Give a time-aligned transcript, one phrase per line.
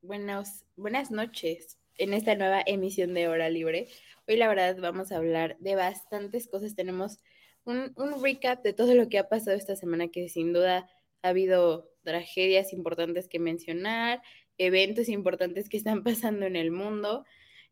[0.00, 3.88] Buenas, buenas noches en esta nueva emisión de Hora Libre.
[4.28, 6.76] Hoy la verdad vamos a hablar de bastantes cosas.
[6.76, 7.18] Tenemos
[7.64, 10.88] un, un, recap de todo lo que ha pasado esta semana, que sin duda
[11.22, 14.22] ha habido tragedias importantes que mencionar,
[14.56, 17.24] eventos importantes que están pasando en el mundo.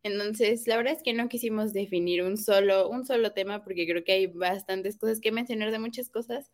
[0.03, 4.03] Entonces, la verdad es que no quisimos definir un solo, un solo tema porque creo
[4.03, 6.51] que hay bastantes cosas que mencionar de muchas cosas.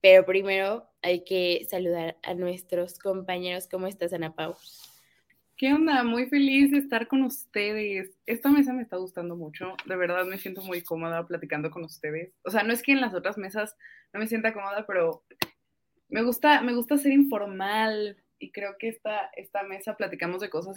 [0.00, 3.68] Pero primero hay que saludar a nuestros compañeros.
[3.70, 4.56] ¿Cómo estás, Ana Pau?
[5.62, 6.02] ¿Qué onda?
[6.02, 8.18] Muy feliz de estar con ustedes.
[8.26, 9.76] Esta mesa me está gustando mucho.
[9.86, 12.34] De verdad me siento muy cómoda platicando con ustedes.
[12.42, 13.76] O sea, no es que en las otras mesas
[14.12, 15.24] no me sienta cómoda, pero
[16.08, 20.76] me gusta, me gusta ser informal y creo que esta, esta mesa platicamos de cosas,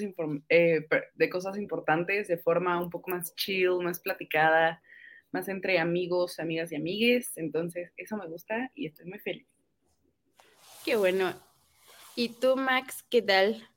[0.49, 4.83] eh, de cosas importantes de forma un poco más chill, más platicada,
[5.31, 7.35] más entre amigos, amigas y amigues.
[7.37, 9.47] Entonces, eso me gusta y estoy muy feliz.
[10.85, 11.33] Qué bueno.
[12.15, 13.67] ¿Y tú, Max, qué tal?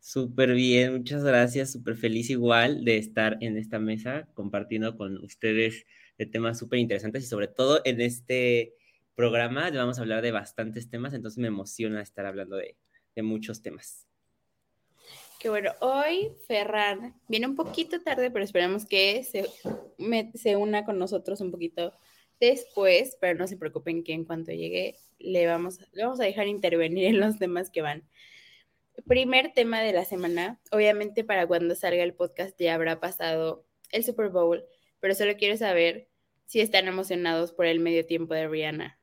[0.00, 5.86] Súper bien, muchas gracias, súper feliz igual de estar en esta mesa compartiendo con ustedes
[6.16, 8.74] de temas súper interesantes y sobre todo en este
[9.14, 12.76] programa vamos a hablar de bastantes temas, entonces me emociona estar hablando de,
[13.14, 14.08] de muchos temas.
[15.40, 19.46] Qué bueno, hoy Ferran viene un poquito tarde, pero esperamos que se,
[19.96, 21.92] me, se una con nosotros un poquito
[22.40, 26.48] después, pero no se preocupen que en cuanto llegue le vamos, le vamos a dejar
[26.48, 28.04] intervenir en los temas que van
[29.06, 30.60] primer tema de la semana.
[30.70, 34.64] Obviamente para cuando salga el podcast ya habrá pasado el Super Bowl,
[35.00, 36.08] pero solo quiero saber
[36.46, 38.98] si están emocionados por el medio tiempo de Rihanna.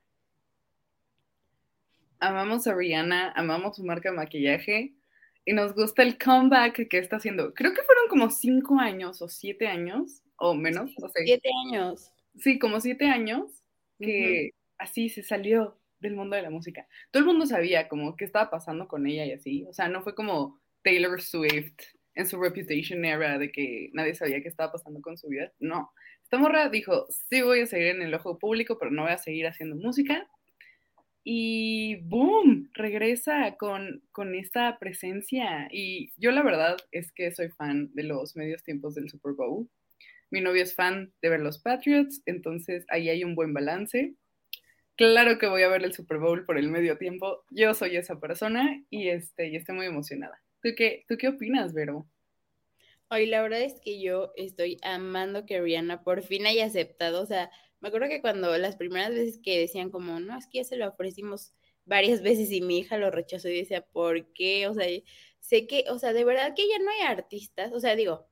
[2.20, 4.96] Amamos a Rihanna, amamos su marca de maquillaje
[5.46, 7.54] y nos gusta el comeback que está haciendo.
[7.54, 11.24] Creo que fueron como cinco años o siete años o menos, no sé.
[11.24, 12.12] Siete años.
[12.38, 13.64] Sí, como siete años
[14.00, 16.88] que así se salió del mundo de la música.
[17.12, 19.66] Todo el mundo sabía como qué estaba pasando con ella y así.
[19.66, 21.76] O sea, no fue como Taylor Swift
[22.16, 25.52] en su Reputation era de que nadie sabía qué estaba pasando con su vida.
[25.60, 25.92] No.
[26.24, 29.18] Esta morra dijo, sí voy a seguir en el ojo público, pero no voy a
[29.18, 30.28] seguir haciendo música.
[31.24, 35.68] Y boom, regresa con, con esta presencia.
[35.72, 39.68] Y yo la verdad es que soy fan de los medios tiempos del Super Bowl.
[40.32, 44.14] Mi novio es fan de ver los Patriots, entonces ahí hay un buen balance.
[44.96, 47.44] Claro que voy a ver el Super Bowl por el medio tiempo.
[47.50, 50.42] Yo soy esa persona y, este, y estoy muy emocionada.
[50.62, 52.08] ¿Tú qué, ¿Tú qué opinas, Vero?
[53.10, 57.22] Hoy la verdad es que yo estoy amando que Rihanna por fin haya aceptado.
[57.22, 57.52] O sea,
[57.82, 60.78] me acuerdo que cuando las primeras veces que decían como, no, es que ya se
[60.78, 64.68] lo ofrecimos varias veces y mi hija lo rechazó y decía, ¿por qué?
[64.68, 64.88] O sea,
[65.42, 67.74] sé que, o sea, de verdad que ya no hay artistas.
[67.74, 68.30] O sea, digo,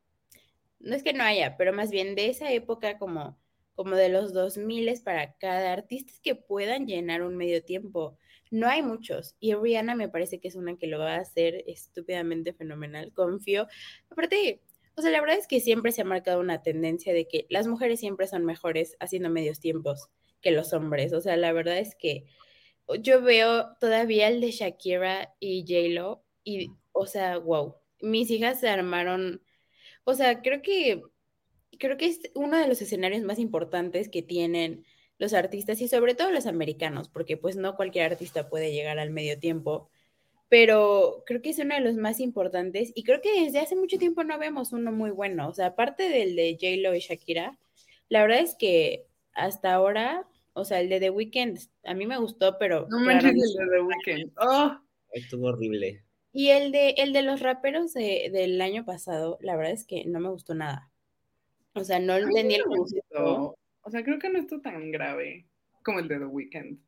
[0.80, 3.38] no es que no haya, pero más bien de esa época como
[3.75, 8.17] como de los 2000 para cada artistas que puedan llenar un medio tiempo.
[8.51, 11.63] No hay muchos y Rihanna me parece que es una que lo va a hacer
[11.67, 13.12] estúpidamente fenomenal.
[13.13, 13.67] Confío.
[14.09, 14.62] Aparte,
[14.95, 17.66] o sea, la verdad es que siempre se ha marcado una tendencia de que las
[17.67, 20.09] mujeres siempre son mejores haciendo medios tiempos
[20.41, 21.13] que los hombres.
[21.13, 22.25] O sea, la verdad es que
[23.01, 28.69] yo veo todavía el de Shakira y J-Lo y, o sea, wow, mis hijas se
[28.69, 29.41] armaron,
[30.03, 31.01] o sea, creo que
[31.79, 34.85] creo que es uno de los escenarios más importantes que tienen
[35.19, 39.11] los artistas y sobre todo los americanos, porque pues no cualquier artista puede llegar al
[39.11, 39.89] medio tiempo,
[40.49, 43.97] pero creo que es uno de los más importantes y creo que desde hace mucho
[43.97, 47.57] tiempo no vemos uno muy bueno, o sea, aparte del de J-Lo y Shakira,
[48.09, 52.19] la verdad es que hasta ahora, o sea, el de The Weeknd a mí me
[52.19, 52.87] gustó, pero...
[52.89, 54.31] No manches el de The Weeknd.
[54.37, 54.77] Oh.
[55.11, 56.03] Estuvo horrible.
[56.31, 60.19] Y el de, el de los raperos del año pasado, la verdad es que no
[60.19, 60.91] me gustó nada.
[61.73, 63.57] O sea, no entendí el concepto.
[63.81, 65.47] O sea, creo que no está tan grave
[65.83, 66.79] como el de The Weeknd.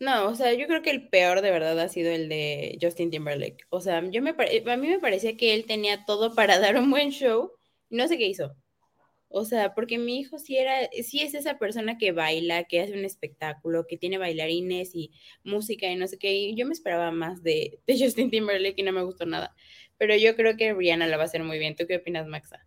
[0.00, 3.10] No, o sea, yo creo que el peor de verdad ha sido el de Justin
[3.10, 3.64] Timberlake.
[3.70, 6.90] O sea, yo me a mí me parecía que él tenía todo para dar un
[6.90, 7.52] buen show
[7.88, 8.56] y no sé qué hizo.
[9.28, 12.92] O sea, porque mi hijo sí era, sí es esa persona que baila, que hace
[12.92, 15.12] un espectáculo, que tiene bailarines y
[15.44, 16.34] música y no sé qué.
[16.34, 19.54] Y yo me esperaba más de, de Justin Timberlake y no me gustó nada.
[19.98, 21.76] Pero yo creo que Rihanna la va a hacer muy bien.
[21.76, 22.66] ¿Tú qué opinas, Maxa?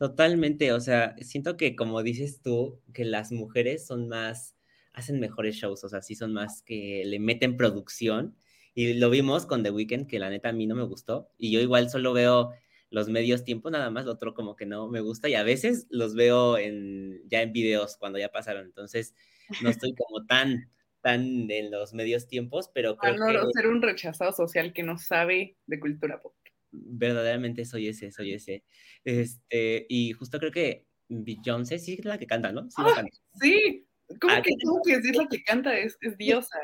[0.00, 4.56] Totalmente, o sea, siento que como dices tú, que las mujeres son más
[4.94, 8.34] hacen mejores shows, o sea, sí son más que le meten producción.
[8.72, 11.28] Y lo vimos con The Weeknd, que la neta a mí no me gustó.
[11.36, 12.50] Y yo igual solo veo
[12.88, 15.28] los medios tiempo nada más, lo otro como que no me gusta.
[15.28, 18.64] Y a veces los veo en, ya en videos cuando ya pasaron.
[18.64, 19.14] Entonces,
[19.62, 20.70] no estoy como tan,
[21.02, 23.52] tan en los medios tiempos, pero creo no, que...
[23.52, 26.32] ser un rechazado social que no sabe de cultura pop.
[26.72, 28.64] Verdaderamente soy ese, soy ese.
[29.04, 32.70] Este, y justo creo que Beyoncé sí es la que canta, ¿no?
[32.70, 33.16] Sí, canta.
[33.40, 33.86] sí
[34.18, 36.58] ¿Cómo ah, que, ¿cómo que decir la que canta es, es, diosa?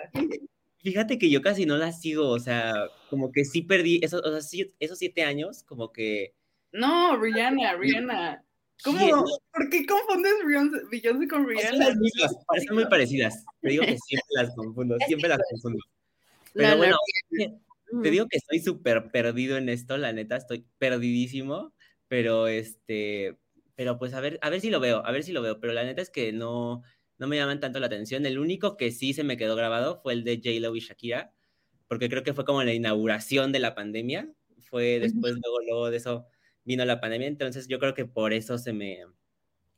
[0.79, 4.41] Fíjate que yo casi no la sigo, o sea, como que sí perdí esos, o
[4.41, 6.35] sea, esos siete años, como que...
[6.73, 8.45] No, Rihanna, Rihanna.
[8.85, 9.25] ¿Cómo?
[9.53, 10.35] ¿Por qué confundes
[10.91, 11.95] Beyoncé con Rihanna?
[12.47, 13.45] parecen muy parecidas.
[13.61, 15.79] Te digo que siempre las confundo, siempre las confundo.
[16.53, 16.97] Pero bueno,
[18.03, 21.75] te digo que estoy súper perdido en esto, la neta, estoy perdidísimo,
[22.09, 23.39] pero este,
[23.75, 25.73] pero pues a ver, a ver si lo veo, a ver si lo veo, pero
[25.73, 26.83] la neta es que no,
[27.19, 28.27] no me llaman tanto la atención.
[28.27, 31.33] El único que sí se me quedó grabado fue el de J-Lo y Shakira,
[31.89, 34.33] porque creo que fue como la inauguración de la pandemia.
[34.59, 36.27] Fue después, luego, luego de eso
[36.65, 39.05] vino la pandemia, entonces yo creo que por eso se me...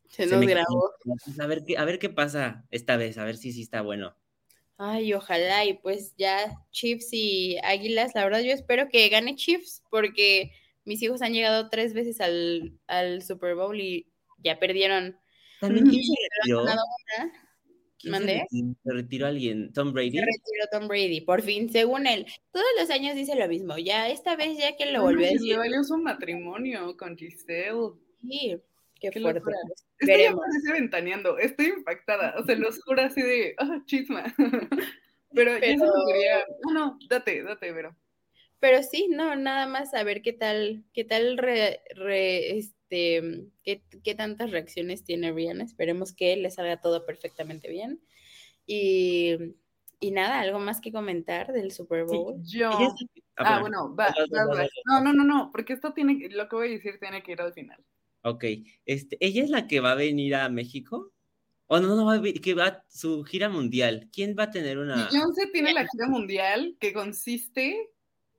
[0.08, 0.90] Se, nos grabó.
[1.38, 4.16] A ver, qué, a ver qué pasa esta vez, a ver si sí está bueno.
[4.80, 9.82] Ay, ojalá, y pues ya Chiefs y Águilas, la verdad yo espero que gane Chiefs,
[9.90, 10.52] porque
[10.84, 14.06] mis hijos han llegado tres veces al, al Super Bowl y
[14.38, 15.18] ya perdieron
[15.60, 16.64] también quién se retiró.
[18.04, 18.46] ¿Mandé?
[18.50, 20.12] Se, retiró alguien, Tom Brady.
[20.12, 22.26] Se retiró Tom Brady, por fin, según él.
[22.52, 23.76] Todos los años dice lo mismo.
[23.76, 25.48] Ya esta vez ya que lo volvió a decir.
[25.48, 27.94] Le valió su matrimonio con Giselle.
[28.20, 28.56] Sí,
[29.00, 29.42] qué, qué fuerte.
[29.98, 32.34] Estoy parece ventaneando, estoy impactada.
[32.38, 34.24] O sea, los juro así de, ah, chisma.
[35.34, 35.66] Pero, Pero...
[35.66, 36.44] eso quería.
[36.64, 37.96] No, no, date, date, Vero.
[38.60, 43.82] Pero sí, no, nada más a ver qué tal, qué tal re, re, este, qué,
[44.02, 45.62] qué, tantas reacciones tiene Rihanna.
[45.62, 48.00] Esperemos que le salga todo perfectamente bien.
[48.66, 49.54] Y,
[50.00, 52.36] y nada, algo más que comentar del Super Bowl.
[52.44, 52.70] Yo.
[53.36, 54.12] Ah, bueno, va,
[54.86, 57.40] No, no, no, no, porque esto tiene, lo que voy a decir tiene que ir
[57.40, 57.84] al final.
[58.22, 58.44] Ok,
[58.84, 61.12] este, ¿ella es la que va a venir a México?
[61.66, 64.08] O no, no, va a que va su gira mundial.
[64.12, 65.06] ¿Quién va a tener una?
[65.06, 67.90] Beyoncé tiene la gira mundial que consiste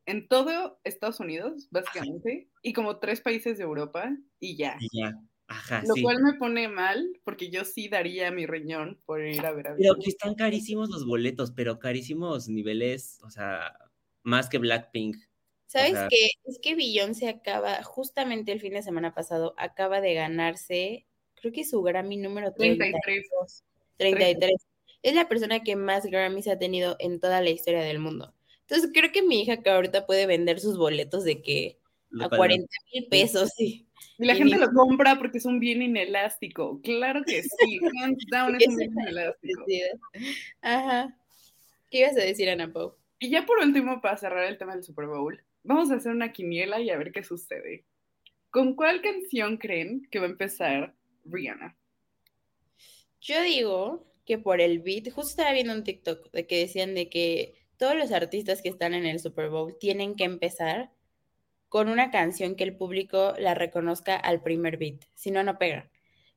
[0.06, 4.76] en todo Estados Unidos, básicamente, y como tres países de Europa, y ya.
[4.80, 5.14] Y ya.
[5.48, 9.52] Ajá, Lo cual me pone mal, porque yo sí daría mi riñón por ir a
[9.52, 13.74] ver a Pero que están carísimos los boletos, pero carísimos niveles, o sea,
[14.22, 15.18] más que Blackpink.
[15.70, 16.32] ¿Sabes qué?
[16.46, 21.06] Es que Beyoncé acaba, justamente el fin de semana pasado, acaba de ganarse,
[21.36, 23.64] creo que su Grammy número 33.
[23.98, 24.52] 33.
[25.04, 28.34] Es la persona que más Grammys ha tenido en toda la historia del mundo.
[28.62, 31.78] Entonces creo que mi hija que ahorita puede vender sus boletos de que
[32.20, 33.86] a 40 mil pesos, sí.
[34.18, 36.82] Y la gente lo compra porque es un bien inelástico.
[36.82, 39.66] Claro que sí, hands down es un bien inelástico.
[40.62, 41.16] Ajá.
[41.92, 42.96] ¿Qué ibas a decir, Ana Pau?
[43.20, 45.40] Y ya por último, para cerrar el tema del Super Bowl,
[45.70, 47.86] vamos a hacer una quiniela y a ver qué sucede.
[48.50, 50.96] ¿Con cuál canción creen que va a empezar
[51.26, 51.78] Rihanna?
[53.22, 57.08] Yo digo que por el beat, justo estaba viendo un TikTok de que decían de
[57.08, 60.90] que todos los artistas que están en el Super Bowl tienen que empezar
[61.68, 65.92] con una canción que el público la reconozca al primer beat, si no, no pega.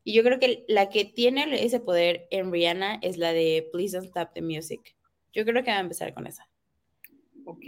[0.04, 3.96] Y yo creo que la que tiene ese poder en Rihanna es la de Please
[3.96, 4.94] Don't Stop the Music.
[5.32, 6.51] Yo creo que va a empezar con esa.
[7.44, 7.64] Ok,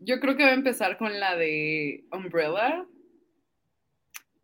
[0.00, 2.86] yo creo que va a empezar con la de Umbrella,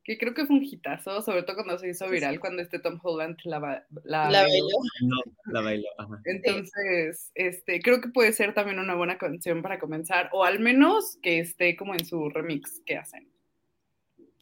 [0.05, 3.01] que creo que fue un hitazo, sobre todo cuando se hizo viral, cuando este Tom
[3.03, 4.67] Holland la, la, bailó.
[5.03, 5.17] No,
[5.47, 5.89] la bailó.
[6.25, 11.19] Entonces, este, creo que puede ser también una buena canción para comenzar, o al menos
[11.23, 13.31] que esté como en su remix que hacen.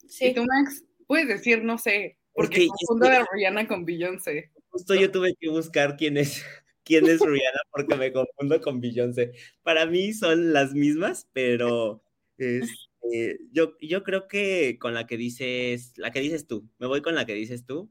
[0.09, 0.27] Sí.
[0.27, 4.51] Y tú, Max, puedes decir, no sé, porque confundo a Rihanna con Beyoncé.
[4.71, 6.45] Justo yo tuve que buscar quién es,
[6.85, 9.33] quién es Rihanna porque me confundo con Beyoncé.
[9.63, 12.03] Para mí son las mismas, pero...
[12.39, 16.87] Es, eh, yo, yo creo que con la que dices, la que dices tú, me
[16.87, 17.91] voy con la que dices tú,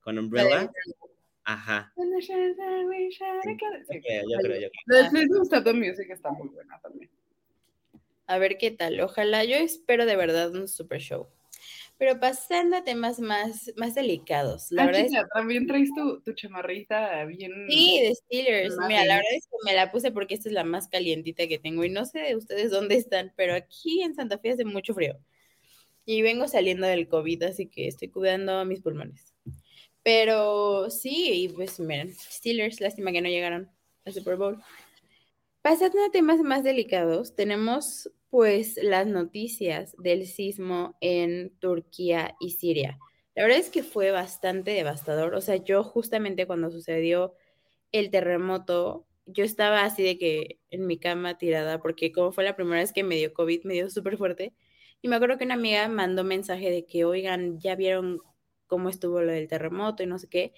[0.00, 0.70] con Umbrella.
[1.44, 1.92] Ajá.
[1.96, 2.02] Sí.
[3.88, 5.74] Okay, yo creo, yo creo.
[5.74, 7.10] Music está muy buena también.
[8.26, 9.00] A ver qué tal.
[9.00, 11.28] Ojalá, yo espero de verdad un super show.
[11.98, 14.70] Pero pasando a temas más, más delicados.
[14.70, 17.52] La Ah, verdad es chica, también traes tu, tu chamarrita bien.
[17.68, 18.76] Sí, de Steelers.
[18.86, 21.58] Mira, la verdad es que me la puse porque esta es la más calientita que
[21.58, 24.94] tengo y no sé de ustedes dónde están, pero aquí en Santa Fe hace mucho
[24.94, 25.18] frío.
[26.04, 29.34] Y vengo saliendo del COVID, así que estoy cuidando mis pulmones.
[30.04, 33.70] Pero sí, y pues miren, Steelers, lástima que no llegaron
[34.04, 34.62] al Super Bowl.
[35.62, 42.98] Pasando a temas más delicados, tenemos pues las noticias del sismo en Turquía y Siria.
[43.34, 45.34] La verdad es que fue bastante devastador.
[45.34, 47.34] O sea, yo justamente cuando sucedió
[47.92, 52.56] el terremoto, yo estaba así de que en mi cama tirada, porque como fue la
[52.56, 54.54] primera vez que me dio COVID, me dio súper fuerte.
[55.02, 58.20] Y me acuerdo que una amiga mandó mensaje de que, oigan, ya vieron
[58.66, 60.52] cómo estuvo lo del terremoto y no sé qué.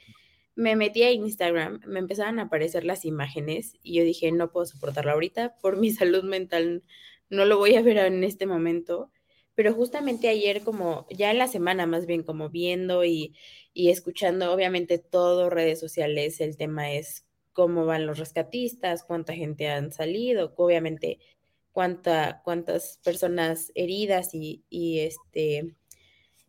[0.57, 4.67] Me metí a Instagram, me empezaron a aparecer las imágenes y yo dije, no puedo
[4.67, 6.83] soportarlo ahorita por mi salud mental,
[7.31, 9.11] no lo voy a ver en este momento.
[9.55, 13.35] Pero justamente ayer, como ya en la semana más bien, como viendo y,
[13.75, 19.69] y escuchando, obviamente todo redes sociales, el tema es cómo van los rescatistas, cuánta gente
[19.69, 21.19] han salido, obviamente
[21.73, 25.75] cuánta, cuántas personas heridas y, y, este,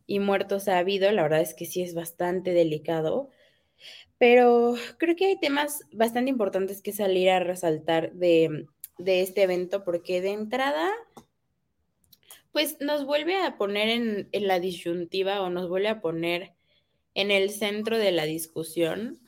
[0.06, 1.10] y muertos ha habido.
[1.12, 3.30] La verdad es que sí es bastante delicado.
[4.18, 8.66] Pero creo que hay temas bastante importantes que salir a resaltar de,
[9.04, 10.90] de este evento, porque de entrada,
[12.52, 16.52] pues nos vuelve a poner en, en, la disyuntiva o nos vuelve a poner
[17.14, 19.20] en el centro de la discusión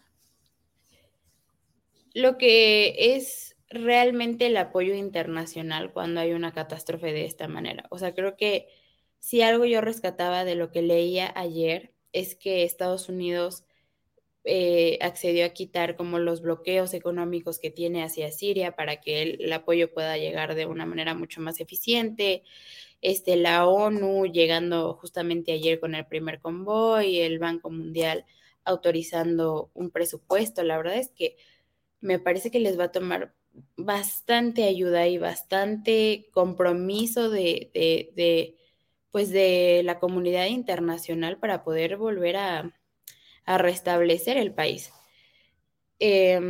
[2.14, 7.86] lo que es realmente el apoyo internacional cuando hay una catástrofe de esta manera.
[7.90, 8.68] O sea, creo que
[9.18, 13.63] si algo yo rescataba de lo que leía ayer es que Estados Unidos
[14.46, 19.52] eh, accedió a quitar como los bloqueos económicos que tiene hacia Siria para que el,
[19.52, 22.42] apoyo pueda llegar de una manera mucho más eficiente.
[23.00, 28.26] Este, la ONU llegando justamente ayer con el primer convoy, el Banco Mundial
[28.64, 30.62] autorizando un presupuesto.
[30.62, 31.36] La verdad es que
[32.00, 33.34] me parece que les va a tomar
[33.76, 38.56] bastante ayuda y bastante compromiso de, de, de
[39.10, 42.74] pues de la comunidad internacional para poder volver a,
[43.44, 44.92] a restablecer el país.
[46.00, 46.40] Eh,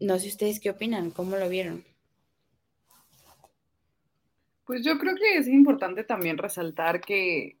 [0.00, 1.84] no sé ustedes qué opinan, cómo lo vieron.
[4.64, 7.58] Pues yo creo que es importante también resaltar que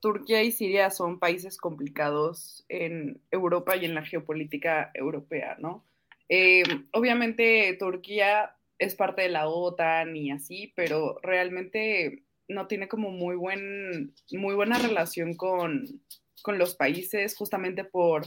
[0.00, 5.84] Turquía y Siria son países complicados en Europa y en la geopolítica europea, ¿no?
[6.28, 13.10] Eh, obviamente Turquía es parte de la OTAN y así, pero realmente no tiene como
[13.10, 16.02] muy, buen, muy buena relación con,
[16.44, 18.26] con los países justamente por,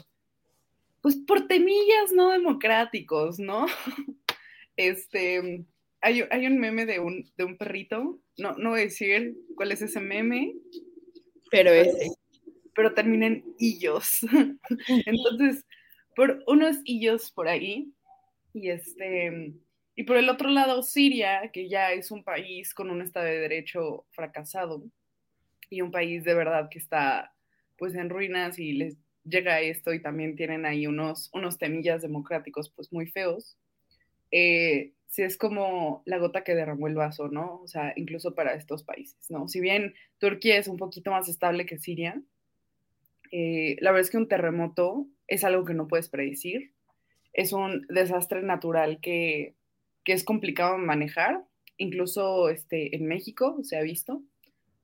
[1.02, 3.68] pues por temillas no democráticos, ¿no?
[4.80, 5.66] Este,
[6.02, 9.72] hay, hay, un meme de un, de un perrito, no, no voy a decir cuál
[9.72, 10.54] es ese meme,
[11.50, 12.12] pero ese.
[12.76, 14.20] Pero termina en illos.
[15.08, 15.66] Entonces,
[16.16, 17.92] por unos illos por ahí,
[18.54, 19.56] y este,
[19.96, 23.40] y por el otro lado, Siria, que ya es un país con un Estado de
[23.40, 24.84] Derecho fracasado,
[25.72, 27.34] y un país de verdad que está
[27.78, 32.70] pues en ruinas y les llega esto y también tienen ahí unos, unos temillas democráticos
[32.70, 33.58] pues muy feos.
[34.32, 37.62] Eh, sí es como la gota que derramó el vaso, ¿no?
[37.62, 39.48] O sea, incluso para estos países, ¿no?
[39.48, 42.22] Si bien Turquía es un poquito más estable que Siria,
[43.32, 46.72] eh, la verdad es que un terremoto es algo que no puedes predecir,
[47.34, 49.56] es un desastre natural que,
[50.04, 51.44] que es complicado manejar,
[51.78, 54.24] incluso este, en México se ha visto,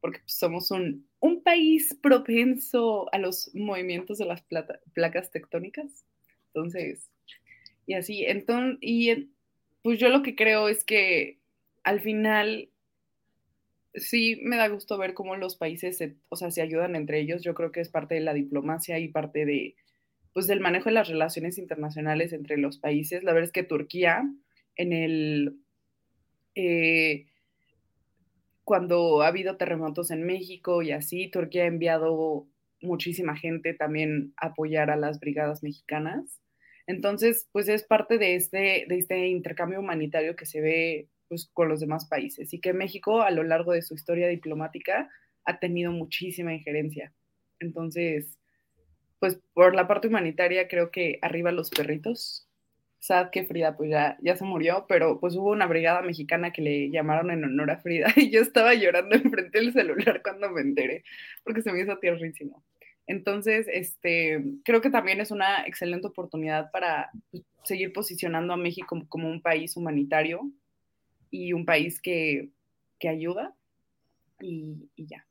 [0.01, 4.43] porque somos un, un país propenso a los movimientos de las
[4.93, 6.05] placas tectónicas,
[6.47, 7.09] entonces,
[7.85, 9.29] y así, entonces, y
[9.81, 11.39] pues yo lo que creo es que
[11.85, 12.67] al final
[13.95, 17.41] sí me da gusto ver cómo los países se, o sea, se ayudan entre ellos.
[17.41, 19.75] Yo creo que es parte de la diplomacia y parte de
[20.33, 23.23] pues del manejo de las relaciones internacionales entre los países.
[23.23, 24.23] La verdad es que Turquía
[24.75, 25.57] en el
[26.55, 27.27] eh,
[28.63, 32.47] cuando ha habido terremotos en México y así, Turquía ha enviado
[32.81, 36.41] muchísima gente también a apoyar a las brigadas mexicanas.
[36.85, 41.69] Entonces, pues es parte de este, de este intercambio humanitario que se ve pues, con
[41.69, 45.09] los demás países y que México a lo largo de su historia diplomática
[45.45, 47.13] ha tenido muchísima injerencia.
[47.59, 48.37] Entonces,
[49.19, 52.47] pues por la parte humanitaria creo que arriba los perritos.
[53.03, 56.61] Sad que Frida pues ya, ya se murió, pero pues hubo una brigada mexicana que
[56.61, 60.61] le llamaron en honor a Frida y yo estaba llorando enfrente del celular cuando me
[60.61, 61.03] enteré,
[61.43, 62.63] porque se me hizo tierrísimo.
[63.05, 67.11] Entonces, este, creo que también es una excelente oportunidad para
[67.63, 70.49] seguir posicionando a México como, como un país humanitario
[71.29, 72.51] y un país que,
[72.99, 73.53] que ayuda
[74.39, 75.25] y, y, ya.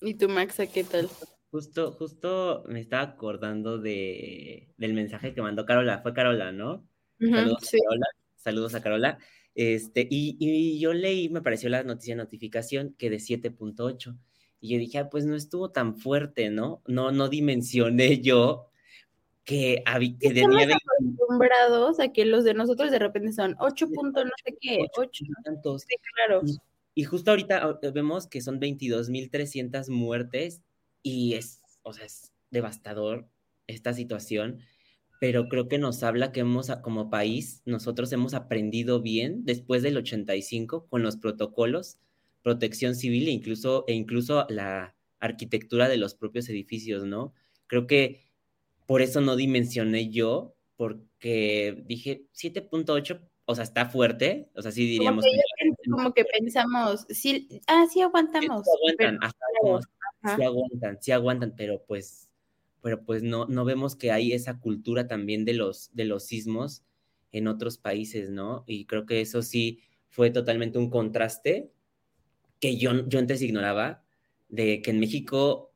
[0.00, 1.08] ¿Y tú, Maxa, qué tal?
[1.52, 5.98] Justo, justo me estaba acordando de, del mensaje que mandó Carola.
[5.98, 6.88] Fue Carola, ¿no?
[7.20, 8.06] Saludos a Carola.
[8.36, 9.18] Saludos a Carola.
[9.54, 14.16] Este, y, y, yo leí, me pareció la noticia notificación que de 7.8.
[14.60, 16.82] Y yo dije, ah, pues no estuvo tan fuerte, ¿no?
[16.86, 18.70] No, no dimensioné yo
[19.44, 19.84] que,
[20.20, 24.56] que Estamos acostumbrados a que los de nosotros de repente son 8 puntos, no sé
[24.58, 25.24] qué, 8.
[25.44, 25.84] Tantos.
[26.14, 26.40] claro.
[26.94, 30.62] Y, justo ahorita vemos que son 22.300 muertes
[31.02, 33.28] y es, o sea, es devastador
[33.66, 34.60] esta situación,
[35.20, 39.96] pero creo que nos habla que hemos, como país, nosotros hemos aprendido bien después del
[39.96, 41.98] 85 con los protocolos,
[42.42, 47.32] protección civil e incluso, e incluso la arquitectura de los propios edificios, ¿no?
[47.68, 48.24] Creo que
[48.86, 54.86] por eso no dimensioné yo, porque dije 7.8, o sea, está fuerte, o sea, sí
[54.86, 55.24] diríamos.
[55.90, 58.64] Como que, pensamos, sí, ah, sí aguantamos.
[58.64, 59.18] Sí aguantan,
[60.22, 62.30] sí aguantan, sí aguantan, pero pues,
[62.80, 66.84] pero pues no, no vemos que hay esa cultura también de los, de los sismos
[67.32, 68.64] en otros países, ¿no?
[68.66, 71.72] Y creo que eso sí fue totalmente un contraste
[72.60, 74.04] que yo, yo antes ignoraba,
[74.48, 75.72] de que en México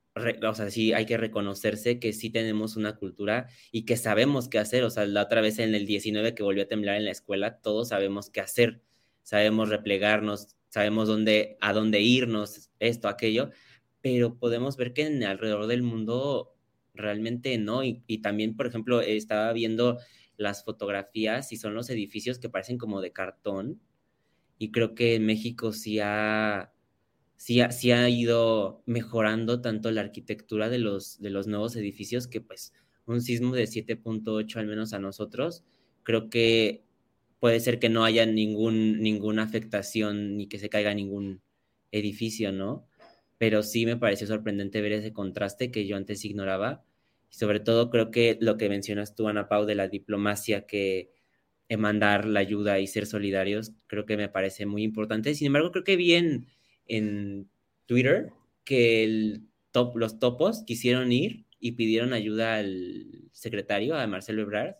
[0.49, 4.59] o sea, sí hay que reconocerse que sí tenemos una cultura y que sabemos qué
[4.59, 4.83] hacer.
[4.85, 7.59] O sea, la otra vez en el 19 que volvió a temblar en la escuela,
[7.59, 8.81] todos sabemos qué hacer.
[9.23, 13.50] Sabemos replegarnos, sabemos dónde, a dónde irnos, esto, aquello,
[14.07, 16.55] pero podemos ver que alrededor del mundo
[16.95, 17.83] realmente no.
[17.83, 19.99] Y, y también, por ejemplo, estaba viendo
[20.37, 23.81] las fotografías y son los edificios que parecen como de cartón.
[24.59, 26.73] Y creo que México sí ha
[27.37, 32.41] sí ha, ha ido mejorando tanto la arquitectura de los, de los nuevos edificios que
[32.41, 32.73] pues
[33.07, 35.65] un sismo de 7.8 al menos a nosotros,
[36.05, 36.85] creo que
[37.41, 41.43] puede ser que no haya ningún, ninguna afectación ni que se caiga ningún
[41.91, 42.87] edificio, ¿no?
[43.38, 46.85] Pero sí me pareció sorprendente ver ese contraste que yo antes ignoraba.
[47.31, 51.11] Y sobre todo creo que lo que mencionas tú, Ana Pau, de la diplomacia que
[51.76, 55.35] mandar la ayuda y ser solidarios, creo que me parece muy importante.
[55.35, 56.47] Sin embargo, creo que bien
[56.87, 57.49] en
[57.87, 58.31] Twitter
[58.64, 59.40] que
[59.95, 64.77] los topos quisieron ir y pidieron ayuda al secretario, a Marcelo Ebrard,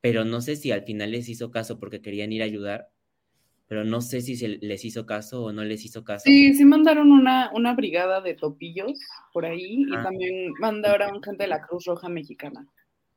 [0.00, 2.90] pero no sé si al final les hizo caso porque querían ir a ayudar,
[3.66, 6.24] pero no sé si se les hizo caso o no les hizo caso.
[6.24, 8.98] Sí, sí mandaron una, una brigada de topillos
[9.32, 12.66] por ahí y también mandaron gente de la Cruz Roja Mexicana.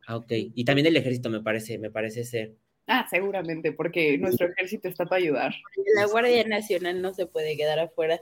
[0.08, 0.32] Ah, ok.
[0.32, 2.56] Y también del ejército me parece, me parece ser.
[2.88, 5.54] Ah, seguramente, porque nuestro ejército está para ayudar.
[5.96, 8.22] La Guardia Nacional no se puede quedar afuera.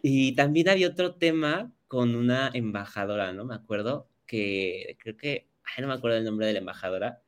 [0.00, 3.44] Y también había otro tema con una embajadora, ¿no?
[3.44, 7.22] Me acuerdo que creo que, ay, no me acuerdo el nombre de la embajadora,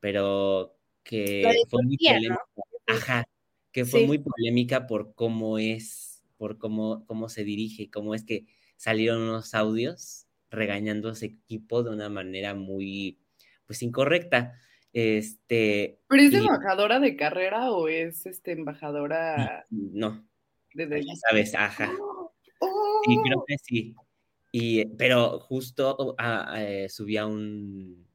[0.00, 2.44] pero que fue muy polémica.
[2.88, 3.28] Ajá,
[3.76, 8.46] que fue muy polémica por cómo es, por cómo, cómo se dirige, cómo es que
[8.78, 13.18] salieron unos audios regañando a ese equipo de una manera muy,
[13.66, 14.54] pues, incorrecta.
[14.94, 16.00] Este.
[16.08, 19.66] ¿Pero es embajadora de carrera o es este embajadora?
[19.68, 20.26] No.
[20.72, 21.92] De, sabes, ajá.
[23.04, 23.94] Sí, creo que sí.
[24.52, 28.06] Y, pero justo ah, eh, subía un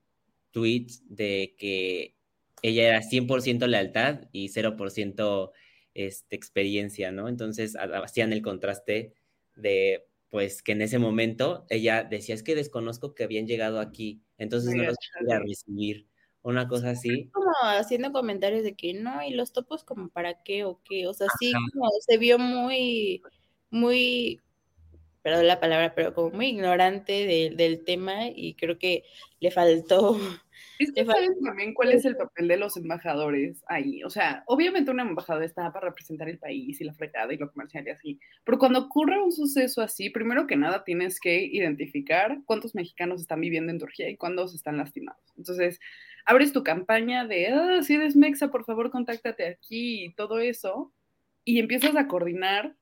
[0.50, 2.15] tweet de que
[2.62, 5.52] ella era 100% lealtad y 0%
[5.93, 7.28] este, experiencia, ¿no?
[7.28, 9.13] Entonces hacían el contraste
[9.56, 14.21] de, pues, que en ese momento ella decía, es que desconozco que habían llegado aquí,
[14.38, 14.95] entonces no los
[15.30, 16.08] a recibir
[16.43, 17.30] una cosa así.
[17.34, 21.13] Como haciendo comentarios de que no, y los topos como para qué o qué, o
[21.13, 23.21] sea, sí, como se vio muy,
[23.69, 24.39] muy,
[25.21, 29.04] perdón la palabra, pero como muy ignorante del tema y creo que
[29.39, 30.17] le faltó.
[30.84, 34.04] Es que saben también cuál es el papel de los embajadores ahí.
[34.04, 37.52] O sea, obviamente un embajador está para representar el país y la fregada y lo
[37.52, 38.20] comercial y así.
[38.44, 43.41] Pero cuando ocurre un suceso así, primero que nada tienes que identificar cuántos mexicanos están
[43.41, 45.22] viviendo en Turquía y cuántos están lastimados.
[45.38, 45.80] Entonces,
[46.26, 50.91] abres tu campaña de, ah, si eres mexa, por favor, contáctate aquí y todo eso,
[51.46, 52.76] y empiezas a coordinar,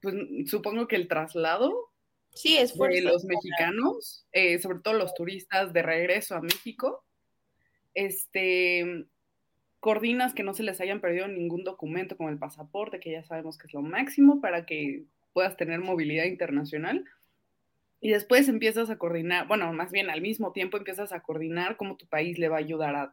[0.00, 0.14] pues
[0.46, 1.87] supongo que el traslado
[2.38, 7.04] sí, es de los mexicanos, eh, sobre todo los turistas de regreso a México,
[7.94, 9.06] este,
[9.80, 13.58] coordinas que no se les hayan perdido ningún documento como el pasaporte, que ya sabemos
[13.58, 17.04] que es lo máximo para que puedas tener movilidad internacional
[18.00, 21.96] y después empiezas a coordinar, bueno, más bien al mismo tiempo empiezas a coordinar cómo
[21.96, 23.12] tu país le va a ayudar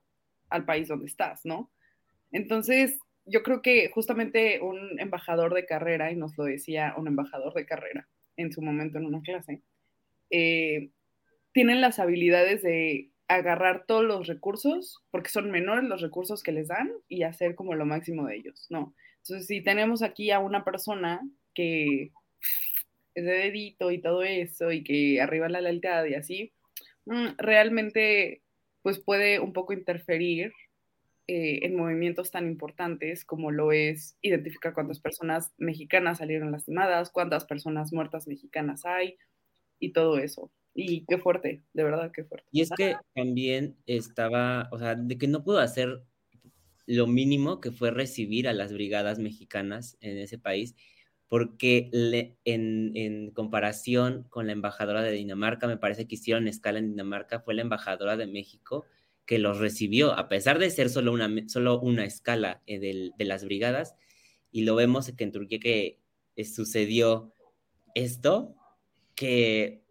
[0.50, 1.72] al país donde estás, ¿no?
[2.32, 7.54] Entonces, yo creo que justamente un embajador de carrera, y nos lo decía un embajador
[7.56, 8.08] de carrera
[8.38, 9.62] en su momento en una clase,
[10.30, 10.90] eh,
[11.54, 16.68] tienen las habilidades de agarrar todos los recursos, porque son menores los recursos que les
[16.68, 18.96] dan, y hacer como lo máximo de ellos, ¿no?
[19.24, 21.22] Entonces, si tenemos aquí a una persona
[21.54, 22.12] que
[23.16, 26.54] ese dedito y todo eso, y que arriba la lealtad y así,
[27.06, 28.42] mm, realmente
[28.82, 30.54] pues puede un poco interferir
[31.28, 37.46] eh, en movimientos tan importantes como lo es identificar cuántas personas mexicanas salieron lastimadas, cuántas
[37.46, 39.18] personas muertas mexicanas hay
[39.80, 40.52] y todo eso.
[40.76, 42.48] Y qué fuerte, de verdad, qué fuerte.
[42.52, 46.04] Y es que también estaba, o sea, de que no pudo hacer
[46.86, 50.76] lo mínimo que fue recibir a las brigadas mexicanas en ese país,
[51.28, 51.90] porque
[52.44, 57.40] en, en, comparación con la embajadora de Dinamarca, me parece que hicieron escala en Dinamarca,
[57.40, 58.86] fue la embajadora de México
[59.26, 63.44] que los recibió, a pesar de ser solo una, solo una escala eh, de las
[63.44, 63.96] brigadas,
[64.52, 66.00] y lo vemos que en Turquía que
[66.36, 67.34] eh, sucedió
[67.94, 68.56] esto,
[69.16, 69.84] que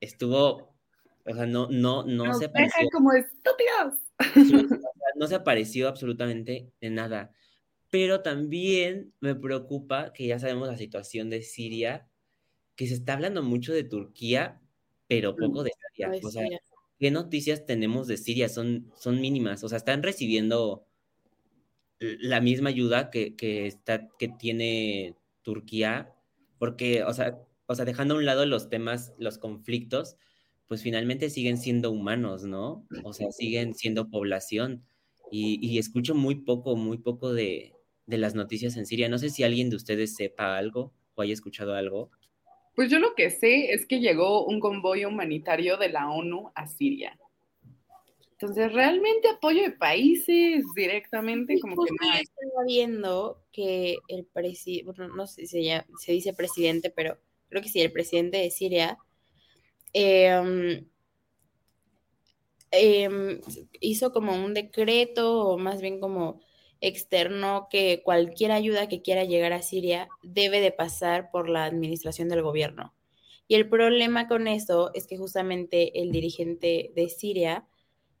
[0.00, 0.76] estuvo,
[1.24, 2.88] o sea, no, no, no se apareció.
[2.92, 4.00] como estúpidos.
[5.16, 7.32] no se apareció absolutamente de nada.
[7.90, 12.08] Pero también me preocupa que ya sabemos la situación de Siria,
[12.74, 14.60] que se está hablando mucho de Turquía,
[15.06, 16.10] pero poco de Siria.
[16.22, 16.46] O sea,
[17.02, 18.48] ¿qué noticias tenemos de Siria?
[18.48, 19.64] Son, son mínimas.
[19.64, 20.86] O sea, están recibiendo
[21.98, 26.14] la misma ayuda que, que, está, que tiene Turquía,
[26.60, 30.14] porque, o sea, o sea, dejando a un lado los temas, los conflictos,
[30.68, 32.86] pues finalmente siguen siendo humanos, ¿no?
[33.02, 34.84] O sea, siguen siendo población.
[35.28, 37.74] Y, escucho muy poco, muy poco de,
[38.06, 39.08] las noticias en Siria.
[39.08, 42.12] No sé si alguien de ustedes sepa algo o haya escuchado algo.
[42.74, 46.66] Pues yo lo que sé es que llegó un convoy humanitario de la ONU a
[46.66, 47.18] Siria.
[48.32, 52.22] Entonces, realmente apoyo de países directamente, como que no hay.
[52.22, 57.62] Estaba viendo que el presidente, bueno, no sé si se, se dice presidente, pero creo
[57.62, 58.98] que sí, el presidente de Siria,
[59.92, 60.88] em,
[62.72, 63.40] em,
[63.80, 66.40] hizo como un decreto, o más bien como
[66.82, 72.28] externo, que cualquier ayuda que quiera llegar a Siria debe de pasar por la administración
[72.28, 72.92] del gobierno.
[73.48, 77.66] Y el problema con eso es que justamente el dirigente de Siria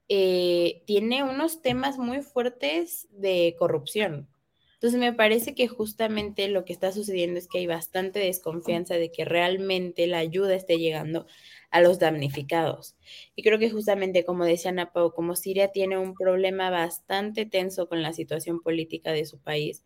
[0.08, 4.28] eh, tiene unos temas muy fuertes de corrupción.
[4.74, 9.12] Entonces me parece que justamente lo que está sucediendo es que hay bastante desconfianza de
[9.12, 11.26] que realmente la ayuda esté llegando
[11.72, 12.94] a los damnificados.
[13.34, 18.02] Y creo que justamente como decía Napao, como Siria tiene un problema bastante tenso con
[18.02, 19.84] la situación política de su país,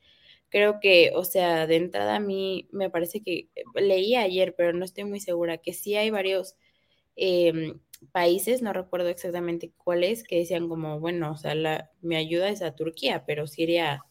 [0.49, 4.85] creo que, o sea, de entrada a mí me parece que leí ayer, pero no
[4.85, 6.57] estoy muy segura, que sí hay varios
[7.15, 7.79] em,
[8.13, 12.63] países, no recuerdo exactamente cuáles, que decían como, bueno, o sea, la, mi ayuda es
[12.63, 14.03] a Turquía, pero Siria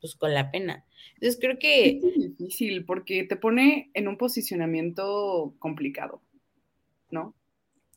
[0.00, 0.84] pues con la pena.
[1.14, 2.00] Entonces creo que...
[2.02, 6.20] Es difícil porque te pone en un posicionamiento complicado,
[7.10, 7.34] ¿no?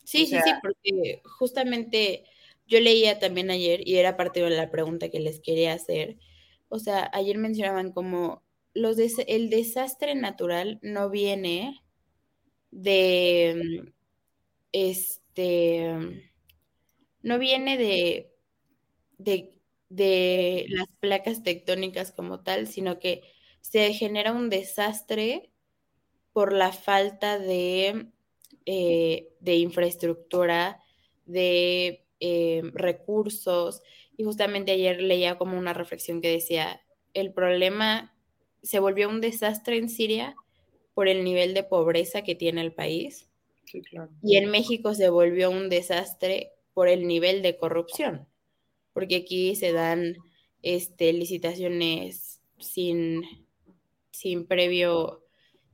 [0.03, 2.25] Sí, sí, sí, porque justamente
[2.67, 6.17] yo leía también ayer y era parte de la pregunta que les quería hacer.
[6.69, 8.43] O sea, ayer mencionaban como
[8.73, 11.81] los el desastre natural no viene
[12.71, 13.91] de
[14.73, 16.23] este
[17.21, 18.31] no viene de,
[19.17, 19.53] de
[19.89, 23.23] de las placas tectónicas como tal, sino que
[23.61, 25.51] se genera un desastre
[26.33, 28.07] por la falta de,
[28.71, 30.83] eh, de infraestructura,
[31.25, 33.81] de eh, recursos.
[34.15, 36.81] Y justamente ayer leía como una reflexión que decía,
[37.13, 38.15] el problema
[38.61, 40.35] se volvió un desastre en Siria
[40.93, 43.29] por el nivel de pobreza que tiene el país.
[44.21, 48.27] Y en México se volvió un desastre por el nivel de corrupción
[48.99, 50.17] porque aquí se dan
[50.61, 53.21] este, licitaciones sin,
[54.11, 55.23] sin previo...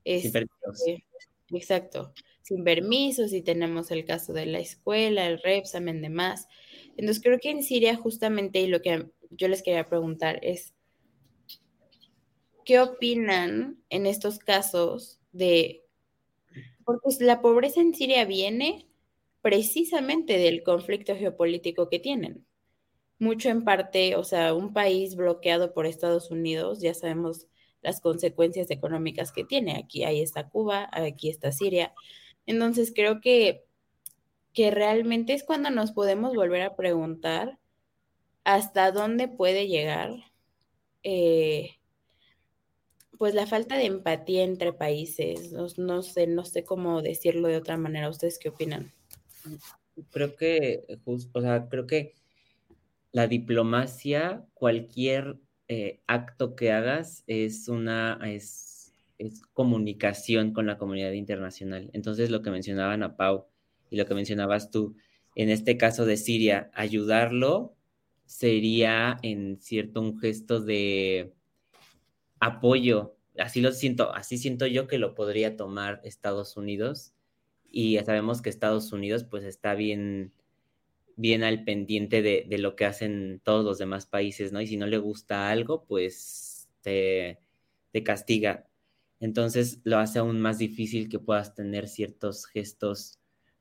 [0.03, 0.45] Este,
[1.51, 2.13] exacto,
[2.45, 6.47] sin permisos y tenemos el caso de la escuela, el Repsamen, demás.
[6.95, 10.75] Entonces creo que en Siria justamente y lo que yo les quería preguntar es,
[12.63, 15.83] ¿qué opinan en estos casos de,
[16.85, 18.85] porque la pobreza en Siria viene
[19.41, 22.45] precisamente del conflicto geopolítico que tienen
[23.17, 27.47] mucho en parte, o sea, un país bloqueado por Estados Unidos, ya sabemos
[27.81, 29.77] las consecuencias económicas que tiene.
[29.77, 31.93] Aquí ahí está Cuba, aquí está Siria.
[32.45, 33.65] Entonces creo que,
[34.53, 37.59] que realmente es cuando nos podemos volver a preguntar
[38.43, 40.11] hasta dónde puede llegar
[41.03, 41.71] eh,
[43.17, 45.51] pues la falta de empatía entre países.
[45.51, 48.09] No, no, sé, no sé cómo decirlo de otra manera.
[48.09, 48.91] ¿Ustedes qué opinan?
[50.11, 52.13] Creo que, o sea, creo que
[53.11, 58.74] la diplomacia, cualquier eh, acto que hagas es una es,
[59.53, 61.89] comunicación con la comunidad internacional.
[61.93, 63.45] Entonces, lo que mencionaban a Pau
[63.89, 64.95] y lo que mencionabas tú,
[65.35, 67.75] en este caso de Siria, ayudarlo
[68.25, 71.33] sería en cierto un gesto de
[72.39, 77.13] apoyo así lo siento, así siento yo que lo podría tomar Estados Unidos
[77.69, 80.31] y ya sabemos que Estados Unidos pues está bien,
[81.15, 84.61] bien al pendiente de, de, lo que hacen todos los demás países, ¿no?
[84.61, 87.39] Y si no le gusta algo, pues te
[88.03, 88.67] castiga.
[89.19, 93.19] Entonces lo hace aún más difícil que puedas tener ciertos gestos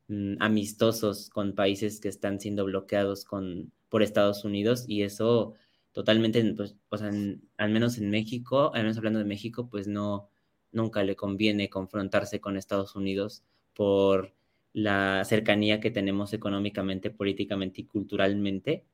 [0.09, 5.55] mm, amistosos con países que están siendo bloqueados con, por Estados Unidos y eso
[5.93, 7.11] totalmente, pues, o sea,
[7.57, 10.29] al menos en México, al menos hablando de México, pues no,
[10.73, 14.35] nunca le conviene confrontarse con Estados Unidos por
[14.73, 18.85] la cercanía que tenemos económicamente, políticamente y culturalmente.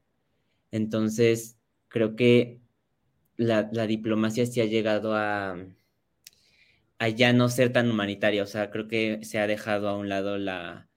[0.70, 2.60] Entonces, creo que
[3.36, 5.56] la, la diplomacia sí ha llegado a,
[7.00, 10.08] a, ya no ser tan humanitaria, o sea, creo que se ha dejado a un
[10.08, 10.88] lado la,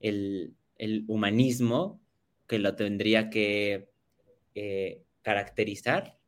[0.00, 2.00] el, el humanismo
[2.48, 3.88] que lo tendría que
[4.56, 6.18] eh, caracterizar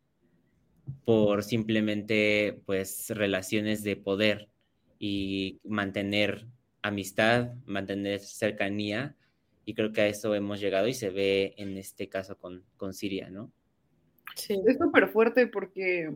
[1.05, 4.49] por simplemente pues relaciones de poder
[4.99, 6.47] y mantener
[6.81, 9.17] amistad, mantener cercanía
[9.65, 12.95] y creo que a eso hemos llegado y se ve en este caso con, con
[12.95, 13.51] Siria, ¿no?
[14.37, 14.61] Sí.
[14.67, 16.15] Es súper fuerte porque,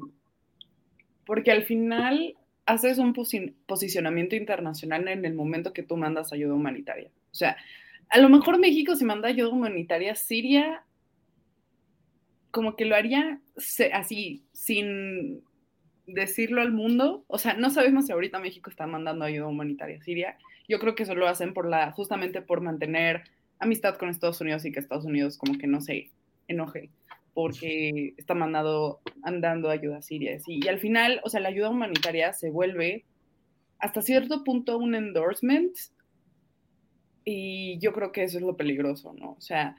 [1.26, 2.37] porque al final
[2.68, 7.10] haces un posicionamiento internacional en el momento que tú mandas ayuda humanitaria.
[7.32, 7.56] O sea,
[8.10, 10.82] a lo mejor México si manda ayuda humanitaria a Siria,
[12.50, 13.40] como que lo haría
[13.94, 15.42] así, sin
[16.06, 17.24] decirlo al mundo.
[17.26, 20.38] O sea, no sabemos si ahorita México está mandando ayuda humanitaria a Siria.
[20.68, 23.24] Yo creo que eso lo hacen por la, justamente por mantener
[23.60, 26.10] amistad con Estados Unidos y que Estados Unidos como que no se
[26.48, 26.90] enoje
[27.38, 30.36] porque está mandando, andando ayuda a Siria.
[30.44, 33.04] Y al final, o sea, la ayuda humanitaria se vuelve
[33.78, 35.72] hasta cierto punto un endorsement
[37.24, 39.36] y yo creo que eso es lo peligroso, ¿no?
[39.38, 39.76] O sea,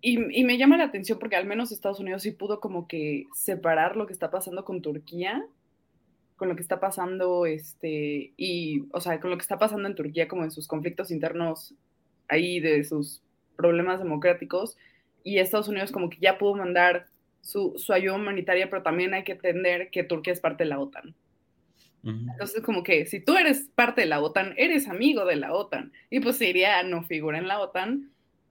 [0.00, 3.26] y, y, me llama la atención porque al menos Estados Unidos sí pudo como que
[3.34, 5.44] separar lo que está pasando con Turquía,
[6.36, 9.94] con lo que está pasando, este, y, o sea, con lo que está pasando en
[9.94, 11.74] Turquía como en sus conflictos internos
[12.28, 13.20] ahí de sus
[13.56, 14.78] problemas democráticos,
[15.24, 17.06] y Estados Unidos como que ya pudo mandar
[17.40, 20.80] su, su ayuda humanitaria, pero también hay que entender que Turquía es parte de la
[20.80, 21.14] OTAN.
[22.04, 25.92] Entonces, como que si tú eres parte de la OTAN, eres amigo de la OTAN.
[26.10, 28.10] Y pues Siria no figura en la OTAN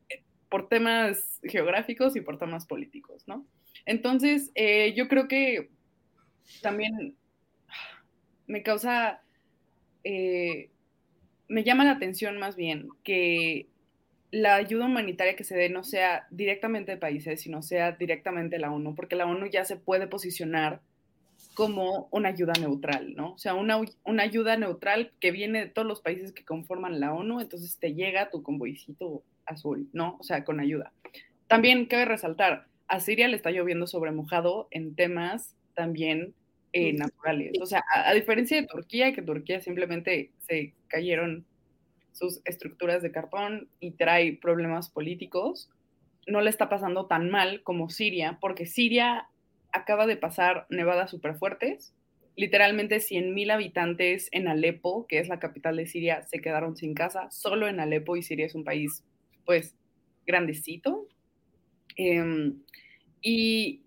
[0.10, 3.46] eh, por temas geográficos y por temas políticos, ¿no?
[3.86, 5.70] Entonces, eh, yo creo que
[6.62, 7.16] también
[8.48, 9.22] me causa,
[10.04, 10.70] eh,
[11.48, 13.68] me llama la atención más bien que
[14.32, 18.62] la ayuda humanitaria que se dé no sea directamente de países, sino sea directamente de
[18.62, 20.82] la ONU, porque la ONU ya se puede posicionar
[21.54, 23.34] como una ayuda neutral, ¿no?
[23.34, 27.14] O sea, una, una, ayuda neutral que viene de todos los países que conforman la
[27.14, 30.18] ONU, entonces te llega tu convoycito azul, ¿no?
[30.20, 30.92] O sea, con ayuda.
[31.48, 36.34] También cabe resaltar, a Siria le está lloviendo sobre mojado en temas también
[36.74, 37.54] eh, naturales.
[37.62, 41.46] O sea, a, a, diferencia de Turquía, que Turquía simplemente se cayeron
[42.18, 45.70] sus estructuras de cartón y trae problemas políticos,
[46.28, 49.28] no le está pasando tan mal como Siria, porque Siria
[49.72, 51.94] acaba de pasar nevadas súper fuertes.
[52.36, 57.30] Literalmente 100.000 habitantes en Alepo, que es la capital de Siria, se quedaron sin casa,
[57.32, 59.04] solo en Alepo, y Siria es un país,
[59.46, 59.76] pues,
[60.26, 61.08] grandecito.
[61.96, 62.54] Eh,
[63.22, 63.82] y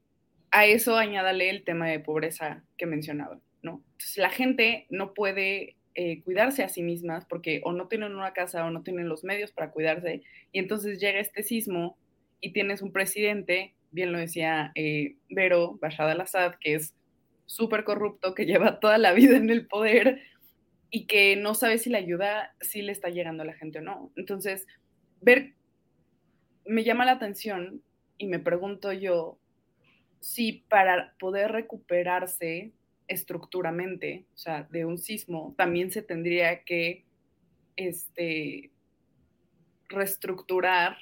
[0.50, 3.84] a eso añádale el tema de pobreza que mencionaba, ¿no?
[4.16, 8.64] La gente no puede eh, cuidarse a sí mismas porque o no tienen una casa
[8.64, 10.22] o no tienen los medios para cuidarse,
[10.52, 11.96] y entonces llega este sismo
[12.40, 16.94] y tienes un presidente bien lo decía eh, Vero Bashar al-Assad, que es
[17.46, 20.22] súper corrupto, que lleva toda la vida en el poder
[20.90, 23.82] y que no sabe si la ayuda sí le está llegando a la gente o
[23.82, 24.12] no.
[24.16, 24.66] Entonces,
[25.20, 25.54] ver,
[26.64, 27.82] me llama la atención
[28.18, 29.38] y me pregunto yo
[30.20, 32.72] si para poder recuperarse
[33.10, 37.04] estructuralmente, o sea, de un sismo, también se tendría que
[37.76, 38.70] este,
[39.88, 40.96] reestructurar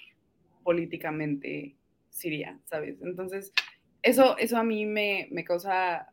[0.64, 1.76] políticamente
[2.08, 2.96] Siria, ¿sabes?
[3.02, 3.52] Entonces,
[4.02, 6.08] eso, eso a mí me, me causa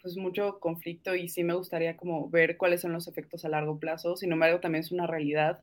[0.00, 3.78] pues mucho conflicto y sí me gustaría como ver cuáles son los efectos a largo
[3.78, 4.16] plazo.
[4.16, 5.62] Sin embargo, también es una realidad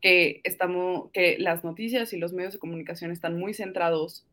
[0.00, 4.26] que estamos, que las noticias y los medios de comunicación están muy centrados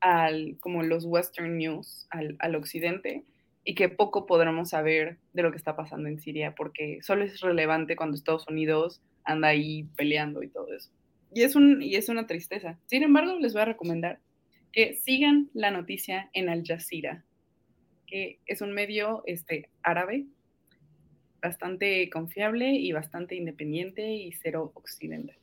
[0.00, 3.24] al, como los Western News, al, al occidente,
[3.64, 7.40] y que poco podremos saber de lo que está pasando en Siria, porque solo es
[7.40, 10.90] relevante cuando Estados Unidos anda ahí peleando y todo eso.
[11.34, 12.78] Y es, un, y es una tristeza.
[12.86, 14.18] Sin embargo, les voy a recomendar
[14.72, 17.24] que sigan la noticia en Al Jazeera,
[18.06, 20.26] que es un medio este, árabe
[21.40, 25.36] bastante confiable y bastante independiente y cero occidental.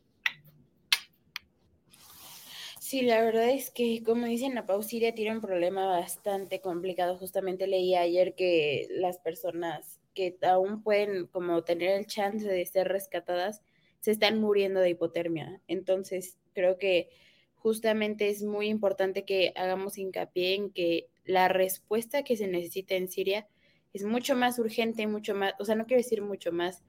[2.90, 7.20] Sí, la verdad es que, como dicen, la Pau Siria tiene un problema bastante complicado.
[7.20, 12.88] Justamente leí ayer que las personas que aún pueden como tener el chance de ser
[12.88, 13.62] rescatadas
[14.00, 15.62] se están muriendo de hipotermia.
[15.68, 17.10] Entonces, creo que
[17.54, 23.08] justamente es muy importante que hagamos hincapié en que la respuesta que se necesita en
[23.08, 23.48] Siria
[23.94, 26.84] es mucho más urgente, mucho más, o sea, no quiero decir mucho más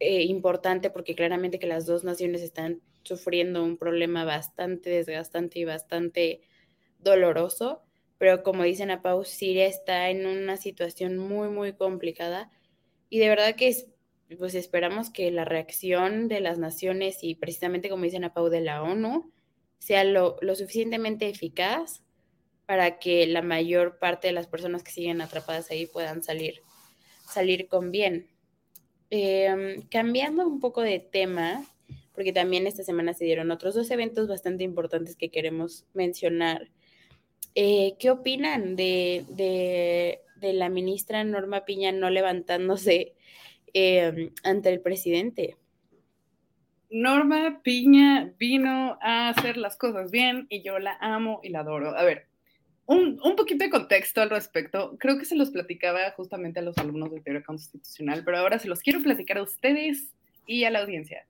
[0.00, 5.64] eh, importante porque claramente que las dos naciones están sufriendo un problema bastante desgastante y
[5.64, 6.42] bastante
[6.98, 7.82] doloroso,
[8.18, 12.50] pero como dicen a Pau, Siria está en una situación muy, muy complicada
[13.10, 13.86] y de verdad que es,
[14.38, 18.60] pues esperamos que la reacción de las naciones y precisamente como dicen a Pau de
[18.60, 19.32] la ONU
[19.78, 22.02] sea lo, lo suficientemente eficaz
[22.66, 26.62] para que la mayor parte de las personas que siguen atrapadas ahí puedan salir,
[27.26, 28.28] salir con bien.
[29.10, 31.64] Em, cambiando un poco de tema,
[32.14, 36.68] porque también esta semana se dieron otros dos eventos bastante importantes que queremos mencionar.
[37.54, 43.14] Eh, ¿Qué opinan de, de, la ministra Norma Piña no levantándose
[43.72, 45.56] em, ante el presidente?
[46.90, 51.96] Norma Piña vino a hacer las cosas bien y yo la amo y la adoro.
[51.96, 52.26] A ver,
[52.88, 54.96] un, un, poquito de contexto al respecto.
[54.98, 58.66] Creo que se los platicaba justamente a los alumnos de teoría constitucional, pero ahora se
[58.66, 60.14] los quiero platicar a ustedes
[60.46, 61.26] y a la audiencia.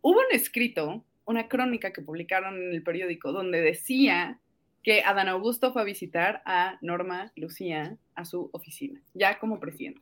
[0.00, 4.40] Hubo un escrito, una crónica que publicaron en el periódico donde decía
[4.82, 10.00] que Adán Augusto fue a visitar a Norma Lucía a su oficina, ya como presidenta.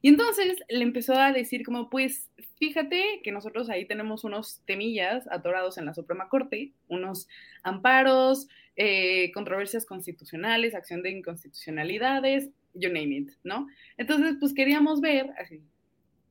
[0.00, 5.26] Y entonces le empezó a decir como, pues fíjate que nosotros ahí tenemos unos temillas
[5.30, 7.28] atorados en la Suprema Corte, unos
[7.62, 13.66] amparos, eh, controversias constitucionales, acción de inconstitucionalidades, you name it, ¿no?
[13.96, 15.30] Entonces, pues queríamos ver,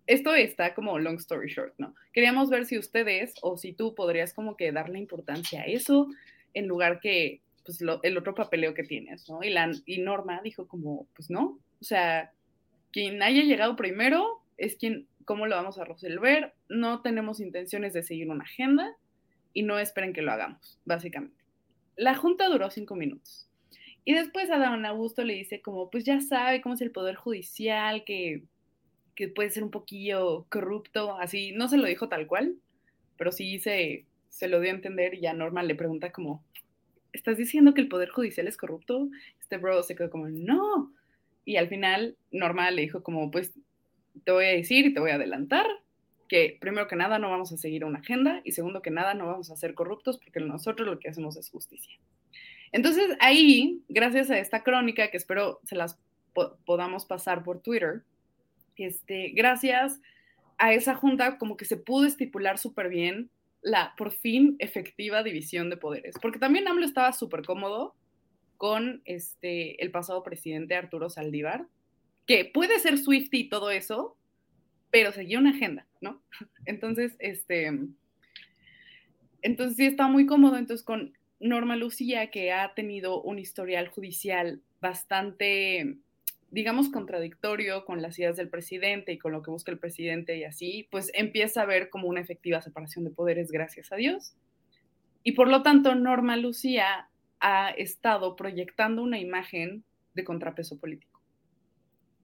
[0.07, 1.95] esto está como long story short, ¿no?
[2.13, 6.07] Queríamos ver si ustedes o si tú podrías como que darle importancia a eso
[6.53, 9.43] en lugar que, pues, el otro papeleo que tienes, ¿no?
[9.43, 12.31] Y, la, y Norma dijo como, pues no, o sea,
[12.91, 16.53] quien haya llegado primero es quien, ¿cómo lo vamos a resolver?
[16.69, 18.95] No tenemos intenciones de seguir una agenda
[19.53, 21.44] y no esperen que lo hagamos, básicamente.
[21.95, 23.49] La junta duró cinco minutos.
[24.03, 27.15] Y después a Don Augusto le dice como, pues ya sabe cómo es el poder
[27.15, 28.43] judicial, que,
[29.15, 32.55] que puede ser un poquillo corrupto, así, no se lo dijo tal cual,
[33.17, 36.43] pero sí se, se lo dio a entender y ya Norma le pregunta como,
[37.13, 39.09] ¿estás diciendo que el poder judicial es corrupto?
[39.39, 40.93] Este bro se quedó como, no,
[41.45, 43.53] y al final Norma le dijo como, pues
[44.23, 45.65] te voy a decir y te voy a adelantar
[46.27, 49.27] que primero que nada no vamos a seguir una agenda y segundo que nada no
[49.27, 51.97] vamos a ser corruptos porque nosotros lo que hacemos es justicia.
[52.71, 55.99] Entonces ahí, gracias a esta crónica que espero se las
[56.65, 58.03] podamos pasar por Twitter,
[58.75, 60.01] este, gracias
[60.57, 63.29] a esa junta como que se pudo estipular súper bien
[63.61, 67.95] la por fin efectiva división de poderes, porque también AMLO estaba súper cómodo
[68.57, 71.67] con este, el pasado presidente Arturo Saldívar,
[72.27, 74.17] que puede ser Swifty y todo eso,
[74.95, 76.21] pero seguía una agenda, ¿no?
[76.65, 77.69] Entonces, este,
[79.41, 80.55] entonces sí está muy cómodo.
[80.55, 85.97] Entonces, con Norma Lucía, que ha tenido un historial judicial bastante,
[86.49, 90.45] digamos, contradictorio con las ideas del presidente y con lo que busca el presidente y
[90.45, 94.37] así, pues empieza a ver como una efectiva separación de poderes, gracias a Dios.
[95.23, 97.09] Y por lo tanto, Norma Lucía
[97.41, 101.19] ha estado proyectando una imagen de contrapeso político.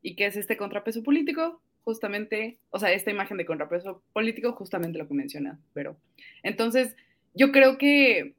[0.01, 1.61] ¿Y qué es este contrapeso político?
[1.83, 5.97] Justamente, o sea, esta imagen de contrapeso político, justamente lo que menciona, pero
[6.43, 6.95] entonces
[7.33, 8.35] yo creo que,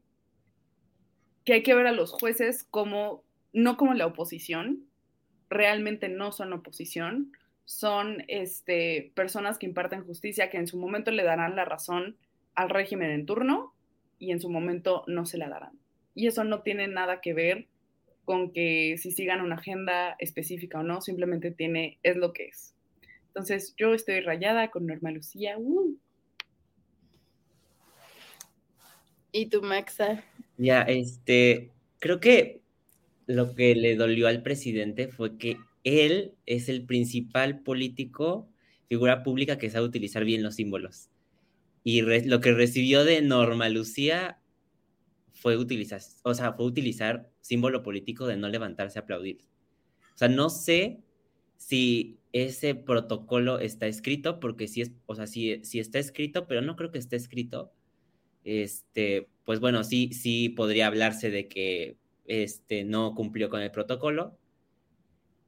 [1.44, 4.86] que hay que ver a los jueces como, no como la oposición,
[5.50, 7.32] realmente no son oposición,
[7.64, 12.16] son este, personas que imparten justicia, que en su momento le darán la razón
[12.54, 13.74] al régimen en turno
[14.18, 15.78] y en su momento no se la darán.
[16.14, 17.66] Y eso no tiene nada que ver
[18.24, 22.74] con que si sigan una agenda específica o no, simplemente tiene, es lo que es.
[23.34, 25.56] Entonces, yo estoy rayada con Norma Lucía.
[25.58, 25.96] Uh.
[29.32, 30.22] ¿Y tú, Maxa?
[30.58, 32.60] Ya, este, creo que
[33.26, 38.50] lo que le dolió al presidente fue que él es el principal político,
[38.90, 41.08] figura pública que sabe utilizar bien los símbolos.
[41.84, 44.40] Y lo que recibió de Norma Lucía
[45.32, 49.38] fue utilizar, o sea, fue utilizar símbolo político de no levantarse a aplaudir.
[50.14, 51.00] O sea, no sé
[51.66, 56.76] si ese protocolo está escrito, porque sí es, o sea, sí, está escrito, pero no
[56.76, 57.72] creo que esté escrito.
[58.44, 61.96] Este, pues bueno, sí, sí podría hablarse de que
[62.26, 64.38] este, no cumplió con el protocolo,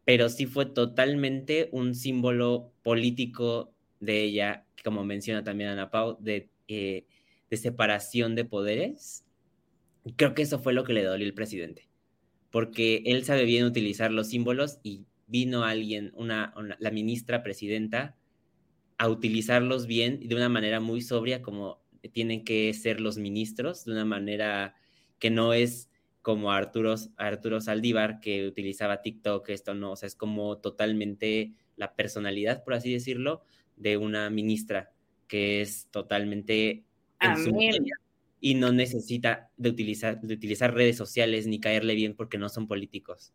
[0.04, 6.50] pero sí fue totalmente un símbolo político de ella, como menciona también Ana Pau, de,
[6.68, 7.06] eh,
[7.50, 9.24] de separación de poderes
[10.16, 11.88] creo que eso fue lo que le dolió al presidente,
[12.50, 18.16] porque él sabe bien utilizar los símbolos y vino alguien, una, la ministra presidenta,
[18.98, 23.84] a utilizarlos bien y de una manera muy sobria como tienen que ser los ministros,
[23.84, 24.74] de una manera
[25.18, 25.90] que no es
[26.22, 31.94] como Arturo, Arturo Saldívar, que utilizaba TikTok, esto no, o sea, es como totalmente la
[31.96, 33.42] personalidad, por así decirlo,
[33.76, 34.92] de una ministra
[35.26, 36.84] que es totalmente
[38.40, 42.68] y no necesita de utilizar, de utilizar redes sociales ni caerle bien porque no son
[42.68, 43.32] políticos,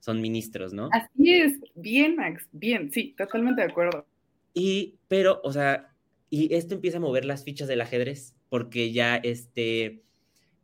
[0.00, 0.88] son ministros, ¿no?
[0.92, 4.06] Así es, bien, Max, bien, sí, totalmente de acuerdo.
[4.54, 5.92] Y, pero, o sea,
[6.30, 10.02] y esto empieza a mover las fichas del ajedrez, porque ya este,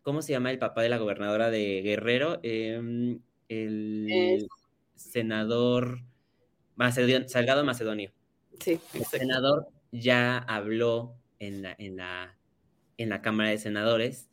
[0.02, 2.40] ¿cómo se llama el papá de la gobernadora de Guerrero?
[2.42, 4.48] Em, el
[4.94, 6.00] senador
[7.26, 8.12] Salgado Macedonio.
[8.60, 8.78] Sí.
[8.94, 12.36] El senador ya habló en la, en la
[13.02, 14.28] en la Cámara de Senadores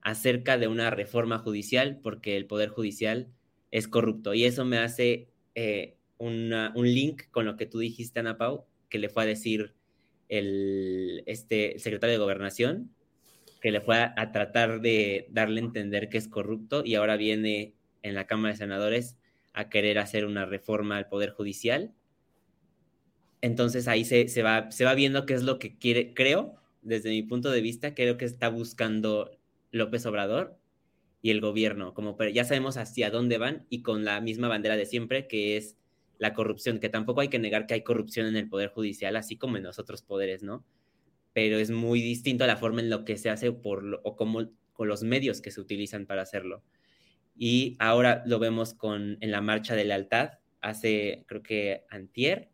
[0.00, 3.28] acerca de una reforma judicial porque el Poder Judicial
[3.70, 4.34] es corrupto.
[4.34, 8.98] Y eso me hace eh, un link con lo que tú dijiste, Ana Pau, que
[8.98, 9.74] le fue a decir
[10.28, 12.90] el, este, secretario de Gobernación,
[13.60, 17.74] que le fue a, tratar de darle a entender que es corrupto y ahora viene
[18.02, 19.16] en la Cámara de Senadores
[19.52, 21.92] a querer hacer una reforma al Poder Judicial.
[23.40, 27.10] Entonces ahí se, se, va, se va viendo qué es lo que quiere, creo, desde
[27.10, 29.36] mi punto de vista, creo que está buscando
[29.72, 30.56] López Obrador
[31.20, 34.86] y el gobierno, como ya sabemos hacia dónde van y con la misma bandera de
[34.86, 35.76] siempre, que es
[36.18, 39.36] la corrupción, que tampoco hay que negar que hay corrupción en el Poder Judicial, así
[39.36, 40.64] como en los otros poderes, ¿no?
[41.32, 44.50] Pero es muy distinto a la forma en lo que se hace por o como
[44.72, 46.62] con los medios que se utilizan para hacerlo.
[47.36, 52.50] Y ahora lo vemos con en la marcha de lealtad, hace creo que antier,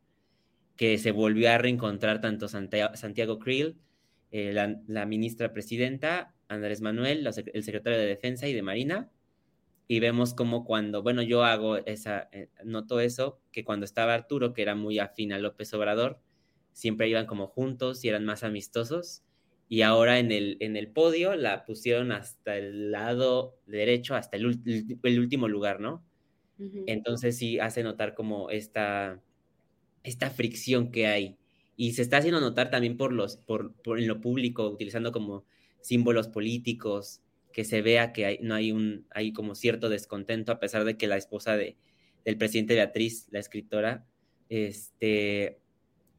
[0.76, 3.78] que se volvió a reencontrar tanto Santiago, Santiago Krill
[4.36, 9.10] eh, la, ministra presidenta, Andrés Manuel, el secretario de Defensa y de Marina,
[9.86, 14.54] y vemos como cuando, bueno, yo hago esa, eh, noto eso, que cuando estaba Arturo,
[14.54, 16.20] que era muy afín a López Obrador,
[16.72, 19.24] siempre iban como juntos y eran más amistosos,
[19.68, 24.60] y ahora en el, en el podio la pusieron hasta el lado derecho, hasta el,
[25.02, 26.04] el último lugar, ¿no?
[26.86, 29.20] Entonces sí hace notar como esta,
[30.04, 31.36] esta fricción que hay
[31.76, 35.44] y se está haciendo notar también por los, por, por en lo público, utilizando como
[35.84, 37.20] símbolos políticos,
[37.52, 41.06] que se vea que no hay un, hay como cierto descontento, a pesar de que
[41.06, 41.76] la esposa de,
[42.24, 44.06] del presidente Beatriz, la escritora,
[44.48, 45.60] este,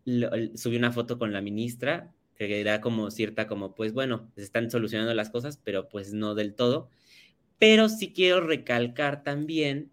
[0.05, 4.69] subió una foto con la ministra, que da como cierta, como, pues bueno, se están
[4.69, 6.89] solucionando las cosas, pero pues no del todo.
[7.57, 9.91] Pero sí quiero recalcar también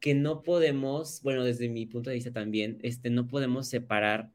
[0.00, 4.30] que no podemos, bueno, desde mi punto de vista también, este, no podemos separar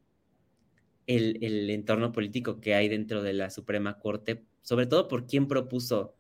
[1.18, 6.16] el, entorno político que hay dentro de la Suprema Corte, sobre todo por quién propuso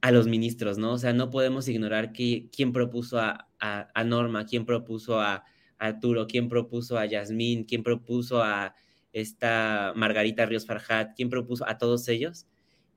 [0.00, 0.92] a los ministros, ¿no?
[0.92, 3.46] O sea, no podemos ignorar que, quién propuso a,
[4.04, 5.44] Norma, quién propuso a,
[5.78, 8.74] Arturo, quién propuso a Yasmín, quién propuso a
[9.12, 12.46] esta Margarita Ríos Farjat, quién propuso a todos ellos.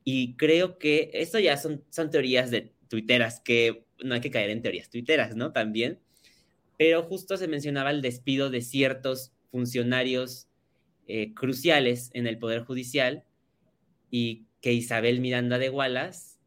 [0.03, 4.49] Y creo que esto ya son, son teorías de tuiteras, que no hay que caer
[4.49, 5.53] en teorías tuiteras, ¿no?
[5.53, 5.99] También.
[6.77, 10.49] Pero justo se mencionaba el despido de ciertos funcionarios
[11.07, 13.23] eh, cruciales en el Poder Judicial
[14.11, 16.37] y que Isabel Miranda de Wallace,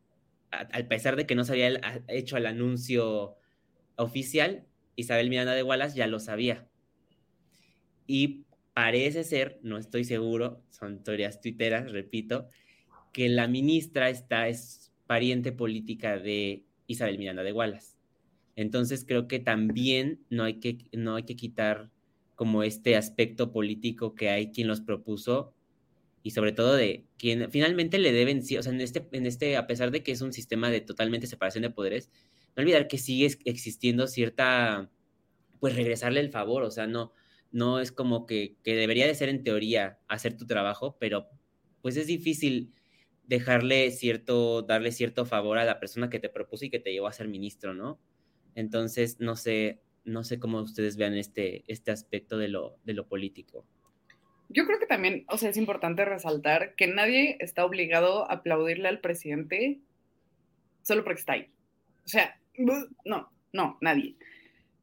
[0.50, 3.36] al pesar de que no se había hecho el anuncio
[3.96, 4.64] oficial,
[4.96, 6.66] Isabel Miranda de Wallace ya lo sabía.
[8.06, 12.48] Y parece ser, no estoy seguro, son teorías tuiteras, repito,
[13.12, 17.98] que la ministra está, es pariente política de Isabel Miranda de Wallace.
[18.54, 21.90] Entonces creo que también no hay que, no hay que quitar
[22.34, 25.52] como este aspecto político que hay quien los propuso
[26.26, 29.68] y sobre todo de quien finalmente le deben, o sea, en este, en este, a
[29.68, 32.10] pesar de que es un sistema de totalmente separación de poderes,
[32.56, 34.90] no olvidar que sigue existiendo cierta,
[35.60, 37.12] pues regresarle el favor, o sea, no,
[37.52, 41.28] no es como que, que debería de ser en teoría hacer tu trabajo, pero
[41.80, 42.74] pues es difícil
[43.22, 47.06] dejarle cierto, darle cierto favor a la persona que te propuso y que te llevó
[47.06, 48.00] a ser ministro, ¿no?
[48.56, 53.06] Entonces, no sé, no sé cómo ustedes vean este, este aspecto de lo, de lo
[53.06, 53.64] político.
[54.48, 58.88] Yo creo que también, o sea, es importante resaltar que nadie está obligado a aplaudirle
[58.88, 59.80] al presidente
[60.82, 61.50] solo porque está ahí.
[62.04, 62.38] O sea,
[63.04, 64.16] no, no, nadie.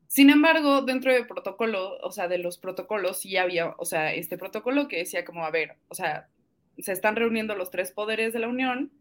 [0.07, 4.37] Sin embargo, dentro del protocolo, o sea, de los protocolos, sí había, o sea, este
[4.37, 6.27] protocolo que decía como, a ver, o sea,
[6.77, 8.91] se están reuniendo los tres poderes de la Unión,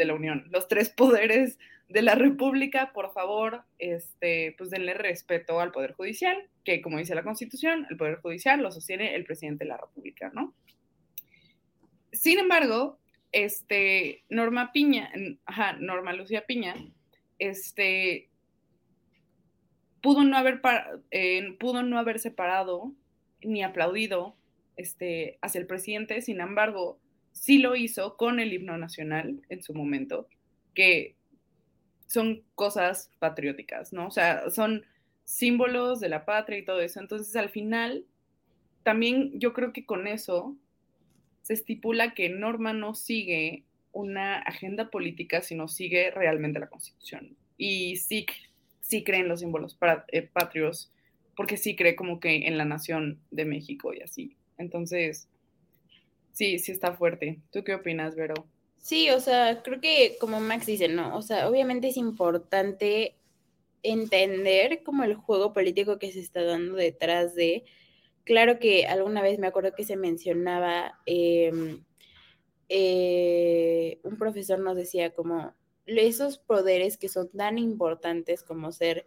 [0.00, 5.60] de la Unión, los tres poderes de la República, por favor, este, pues denle respeto
[5.60, 9.64] al Poder Judicial, que como dice la Constitución, el Poder Judicial lo sostiene el presidente
[9.64, 10.54] de la República, ¿no?
[12.12, 12.98] Sin embargo,
[13.32, 15.12] este, Norma Piña,
[15.44, 16.74] ajá, Norma Lucía Piña,
[17.38, 18.30] este,
[20.00, 20.60] pudo no haber,
[21.10, 22.92] eh, pudo no haber separado
[23.42, 24.36] ni aplaudido
[24.76, 26.98] este, hacia el presidente, sin embargo,
[27.32, 30.28] sí lo hizo con el himno nacional en su momento,
[30.74, 31.16] que
[32.06, 34.08] son cosas patrióticas, ¿no?
[34.08, 34.84] O sea, son
[35.24, 36.98] símbolos de la patria y todo eso.
[37.00, 38.04] Entonces, al final,
[38.82, 40.56] también yo creo que con eso
[41.42, 47.36] se estipula que Norma no sigue una agenda política, sino sigue realmente la Constitución.
[47.56, 48.26] Y sí,
[48.80, 49.78] sí cree en los símbolos
[50.08, 50.92] eh, patrios,
[51.36, 54.36] porque sí cree como que en la nación de México y así.
[54.58, 55.28] Entonces,
[56.32, 57.40] sí, sí está fuerte.
[57.50, 58.34] ¿Tú qué opinas, Vero?
[58.76, 63.16] Sí, o sea, creo que como Max dice, no, o sea, obviamente es importante
[63.82, 67.64] entender como el juego político que se está dando detrás de,
[68.24, 71.84] claro que alguna vez me acuerdo que se mencionaba, em,
[72.68, 75.54] eh, un profesor nos decía como
[75.86, 79.06] esos poderes que son tan importantes como ser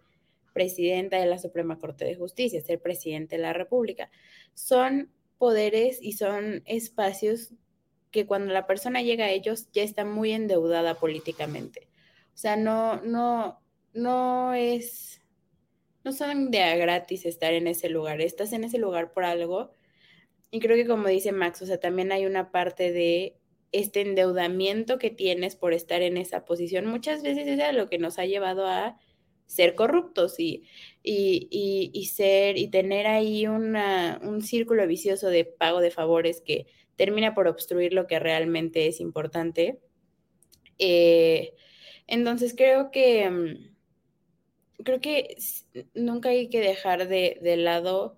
[0.53, 4.11] presidenta de la Suprema Corte de Justicia, ser presidente de la República,
[4.53, 5.11] son
[5.43, 7.51] poderes y son espacios
[8.11, 11.89] que cuando la persona llega a ellos ya está muy endeudada políticamente.
[12.33, 13.59] O sea, no, no,
[13.93, 15.19] no es,
[16.05, 19.71] no son de gratis estar en ese lugar, estás en ese lugar por algo.
[20.49, 23.35] Y creo que como dice Max, o sea, también hay una parte de
[23.73, 26.85] este endeudamiento que tienes por estar en esa posición.
[26.85, 28.97] Muchas veces es lo que nos ha llevado a
[29.53, 30.63] ser corruptos y,
[31.03, 36.67] y, y, ser y tener ahí una, un círculo vicioso de pago de favores que
[36.95, 39.79] termina por obstruir lo que realmente es importante.
[40.79, 41.53] Eh,
[42.07, 45.37] entonces creo que mm, creo que
[45.93, 48.17] nunca hay que dejar de, de, lado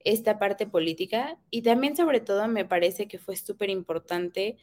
[0.00, 4.56] esta parte política y también sobre todo me parece que fue súper importante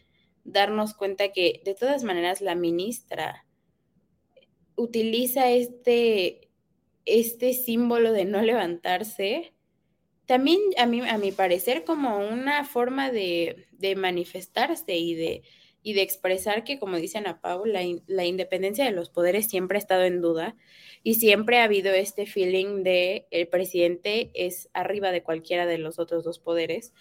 [0.44, 3.45] darnos cuenta que de todas maneras la ministra
[4.76, 6.50] utiliza este,
[7.06, 9.54] este símbolo de no levantarse
[10.26, 15.44] también a mí, a mi parecer, como una forma de, manifestarse y de,
[15.84, 19.78] y de expresar que, como dicen a Pau, la, la, independencia de los poderes siempre
[19.78, 20.56] ha estado en duda
[21.04, 26.00] y siempre ha habido este feeling de el presidente es arriba de cualquiera de los
[26.00, 26.94] otros dos poderes.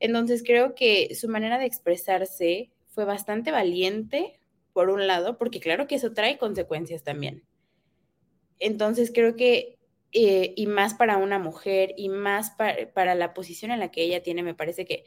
[0.00, 4.40] Entonces creo que su manera de expresarse fue bastante valiente,
[4.74, 7.44] por un lado, porque claro que eso trae consecuencias también.
[8.58, 9.78] Entonces creo que
[10.12, 12.52] eh, y más para una mujer y más
[12.94, 15.06] para la posición en la que ella tiene, me parece que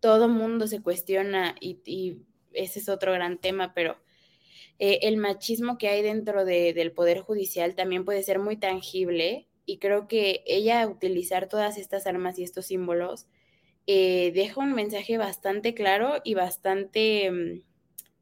[0.00, 2.18] todo mundo se cuestiona y,
[2.52, 3.96] ese es otro gran tema, pero
[4.78, 9.78] eh, el machismo que hay dentro del Poder Judicial también puede ser muy tangible y
[9.78, 13.26] creo que ella utilizar todas estas armas y estos símbolos
[13.86, 17.62] eh, deja un mensaje bastante claro y bastante mm,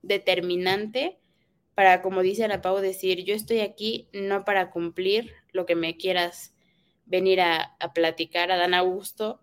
[0.03, 1.19] determinante
[1.75, 5.97] para, como dice Ana Pau, decir, yo estoy aquí no para cumplir lo que me
[5.97, 6.55] quieras
[7.07, 9.41] venir a, platicar, a Dan Augusto,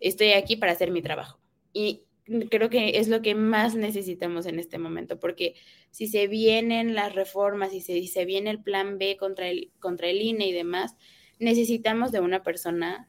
[0.00, 1.38] estoy aquí para hacer mi trabajo.
[1.72, 2.04] Y
[2.50, 5.54] creo que es lo que más necesitamos en este momento, porque
[5.90, 10.08] si se vienen las reformas y si se viene el plan B contra el, contra
[10.08, 10.96] el INE y demás,
[11.38, 13.08] necesitamos de una persona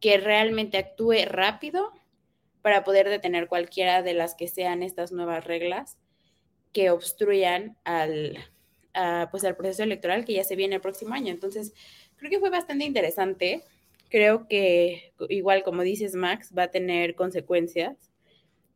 [0.00, 1.92] que realmente actúe rápido
[2.62, 5.98] para poder detener cualquiera de las que sean estas nuevas reglas
[6.72, 8.38] que obstruyan al,
[9.30, 11.32] pues al proceso electoral que ya se viene el próximo año.
[11.32, 11.74] Entonces,
[12.16, 13.62] creo que fue bastante interesante.
[14.08, 18.10] Creo que, igual como dices, Max, va a tener consecuencias,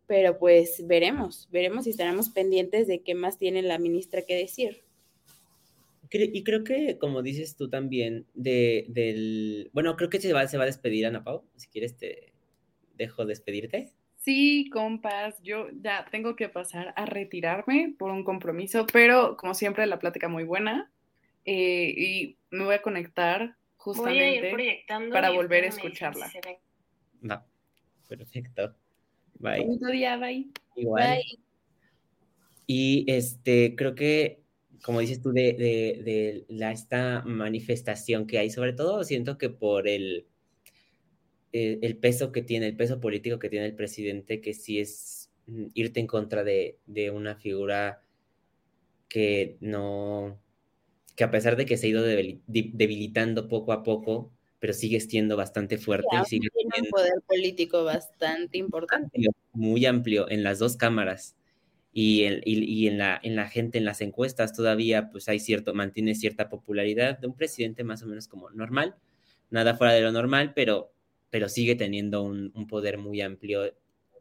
[0.07, 4.85] pero pues veremos, veremos y estaremos pendientes de qué más tiene la ministra que decir.
[6.11, 9.71] Y creo que, como dices tú también, de, del...
[9.73, 11.43] Bueno, creo que se va, se va a despedir Ana Pau.
[11.57, 12.33] Si quieres, te
[12.95, 13.93] dejo despedirte.
[14.27, 19.87] Sí, compas, yo ya tengo que pasar a retirarme por un compromiso, pero como siempre
[19.87, 20.91] la plática muy buena
[21.45, 26.29] eh, y me voy a conectar justamente para volver a escucharla.
[27.31, 27.47] Va,
[28.09, 28.75] perfecto.
[29.39, 29.61] Bye.
[29.61, 30.51] Bonito día, bye.
[30.75, 31.19] Igual.
[31.19, 31.39] Bye.
[32.67, 34.41] Y este, creo que,
[34.83, 39.51] como dices tú, de, de, de la, esta manifestación que hay, sobre todo siento que
[39.51, 40.27] por el
[41.59, 45.31] eh, el peso que tiene, el peso político que tiene el presidente, que sí es
[45.47, 46.77] mm, irte en contra de,
[47.15, 48.03] una figura
[49.09, 50.39] que no,
[51.15, 55.35] que a pesar de que se ha ido debilitando poco a poco, pero sigue siendo
[55.39, 59.19] bastante fuerte y sigue tiene un poder político bastante importante.
[59.55, 61.37] Muy amplio en las dos cámaras.
[61.91, 66.51] Y, en, la, en la gente, en las encuestas todavía pues hay cierto, mantiene cierta
[66.51, 68.97] popularidad de un presidente más o menos como normal,
[69.49, 70.93] nada fuera de lo normal, pero
[71.37, 73.71] pero sigue teniendo un, poder muy amplio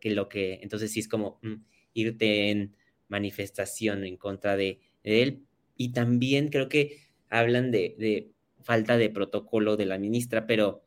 [0.02, 1.64] que lo que, entonces sí es como, mm,
[1.94, 2.76] irte en
[3.08, 5.46] manifestación en contra de, él.
[5.78, 6.98] Y también creo que
[7.30, 10.84] hablan de, falta de protocolo de la ministra, pero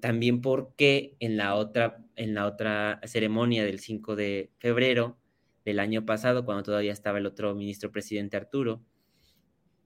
[0.00, 5.20] también porque en la otra, en la otra ceremonia del 5 de febrero
[5.64, 8.82] del año pasado, cuando todavía estaba el otro ministro presidente Arturo,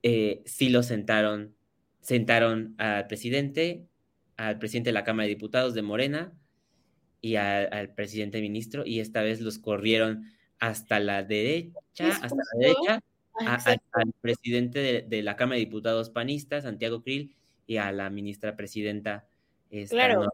[0.01, 1.55] eh, sí lo sentaron,
[2.01, 3.88] sentaron al presidente,
[4.39, 6.31] al presidente de la Cámara de Diputados de Morena
[7.19, 13.03] y al presidente ministro, y esta vez los corrieron hasta la derecha, hasta la derecha,
[13.91, 17.35] al presidente de, la Cámara de Diputados panista, Santiago Krill,
[17.67, 19.27] y a la ministra presidenta.
[19.89, 20.29] claro.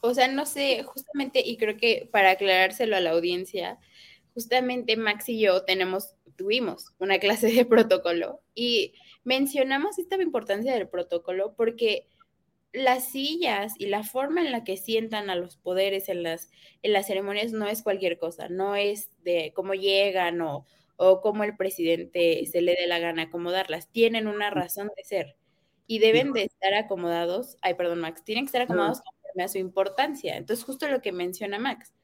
[0.00, 3.78] O sea, no sé, justamente, y creo que para aclarárselo a la audiencia,
[4.32, 10.88] justamente Max y yo tenemos, tuvimos una clase de protocolo y mencionamos esta importancia del
[10.88, 12.06] protocolo porque
[12.72, 16.50] las sillas y la forma en la que sientan a los poderes en las,
[16.82, 20.66] en las ceremonias no es cualquier cosa, no es de cómo llegan o,
[20.96, 25.36] o cómo el presidente se le dé la gana acomodarlas, tienen una razón de ser
[25.86, 29.56] y deben de estar acomodados, ay, perdón, Max, tienen que estar acomodados conforme a su
[29.58, 30.36] importancia.
[30.36, 31.94] Entonces, justo lo que menciona Max,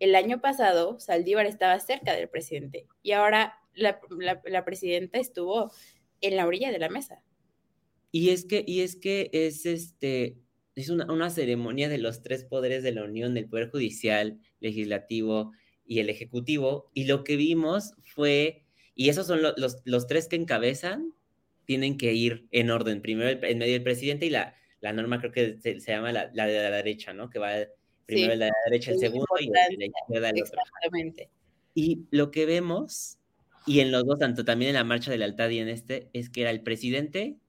[0.00, 4.00] el año pasado Saldívar estaba cerca del presidente y ahora la,
[4.44, 5.70] la presidenta estuvo
[6.22, 7.22] en la orilla de la mesa.
[8.14, 10.38] Y es que, y es que es este,
[10.76, 15.50] es una, una, ceremonia de los tres poderes de la Unión, el Poder Judicial, Legislativo
[15.84, 20.36] y el Ejecutivo, y lo que vimos fue, y esos son los, los, tres que
[20.36, 21.12] encabezan,
[21.64, 23.02] tienen que ir en orden.
[23.02, 26.46] Primero en medio del presidente y la, la norma creo que se, llama la, la,
[26.46, 27.30] de la derecha, ¿no?
[27.30, 27.50] Que va
[28.06, 30.60] primero el de la derecha, el segundo y la izquierda el otro.
[30.60, 31.30] Exactamente.
[31.74, 33.18] Y lo que vemos,
[33.66, 36.30] y en los dos, tanto también en la marcha de lealtad y en este, es
[36.30, 37.40] que era el presidente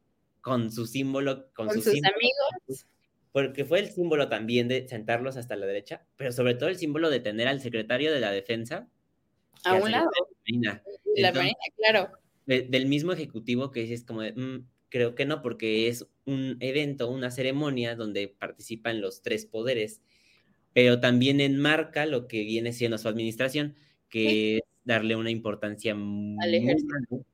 [0.45, 2.85] con su símbolo, con, sus, amigos.
[3.31, 7.09] Porque fue el símbolo también de sentarlos hasta la derecha, pero sobre todo el símbolo
[7.09, 8.87] de tener al secretario de la defensa.
[9.63, 10.07] A un lado.
[11.15, 12.11] La Marina, claro.
[12.45, 17.09] del mismo ejecutivo que es como de, mm, creo que no, porque es un evento,
[17.09, 20.03] una ceremonia donde participan los tres poderes,
[20.73, 23.73] pero también enmarca lo que viene siendo su administración,
[24.09, 26.37] que es darle una importancia al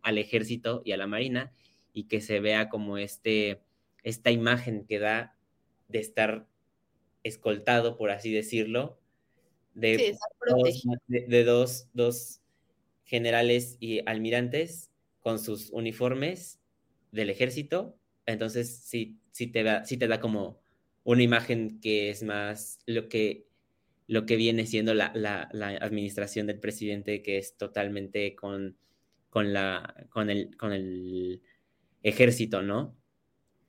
[0.01, 1.51] al ejército y a la marina,
[1.93, 3.61] y que se vea como este,
[4.03, 5.35] esta imagen que da
[5.87, 6.47] de estar
[7.23, 8.99] escoltado, por así decirlo,
[9.73, 10.17] de,
[10.47, 11.43] dos, de,
[11.93, 12.41] dos,
[13.05, 14.89] generales y almirantes
[15.21, 16.59] con sus uniformes
[17.11, 17.97] del ejército.
[18.25, 20.61] Entonces sí, sí, te, da, sí te da como
[21.03, 23.47] una imagen que es más lo que,
[24.07, 28.77] lo que viene siendo la, la, la administración del presidente, que es totalmente con,
[29.29, 31.41] con, la, con, el, con el
[32.03, 32.95] ejército, ¿no?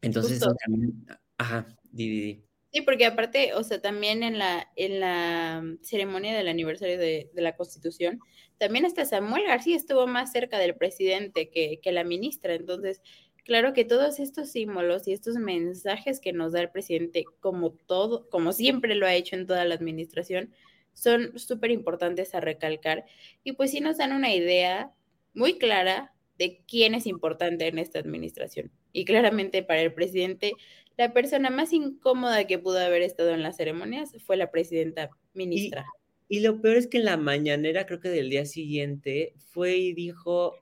[0.00, 1.06] Entonces, también,
[1.38, 6.98] ajá, di, Sí, porque aparte, o sea, también en la, en la ceremonia del aniversario
[6.98, 8.18] de, la Constitución,
[8.56, 12.54] también hasta Samuel García estuvo más cerca del presidente que, que, la ministra.
[12.54, 13.02] Entonces,
[13.44, 18.30] claro que todos estos símbolos y estos mensajes que nos da el presidente, como todo,
[18.30, 20.54] como siempre lo ha hecho en toda la administración,
[20.94, 23.04] son súper importantes a recalcar.
[23.44, 24.92] Y pues sí nos dan una idea
[25.34, 28.70] muy clara de quién es importante en esta administración.
[28.92, 30.52] Y claramente para el presidente,
[30.96, 35.84] la persona más incómoda que pudo haber estado en las ceremonias fue la presidenta ministra.
[36.28, 39.92] Y, lo peor es que en la mañanera, creo que del día siguiente, fue y
[39.92, 40.54] dijo,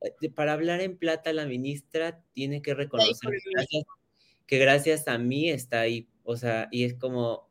[0.00, 3.30] eh, para hablar en plata la ministra tiene que reconocer
[4.46, 6.08] que gracias, a mí está ahí.
[6.22, 7.48] O sea, y es como,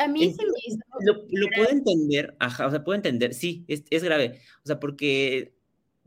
[0.00, 0.52] a mí se me
[1.04, 4.80] Lo, lo puedo entender, ajá, o sea, puedo entender, sí, es, es, grave, o sea,
[4.80, 5.52] porque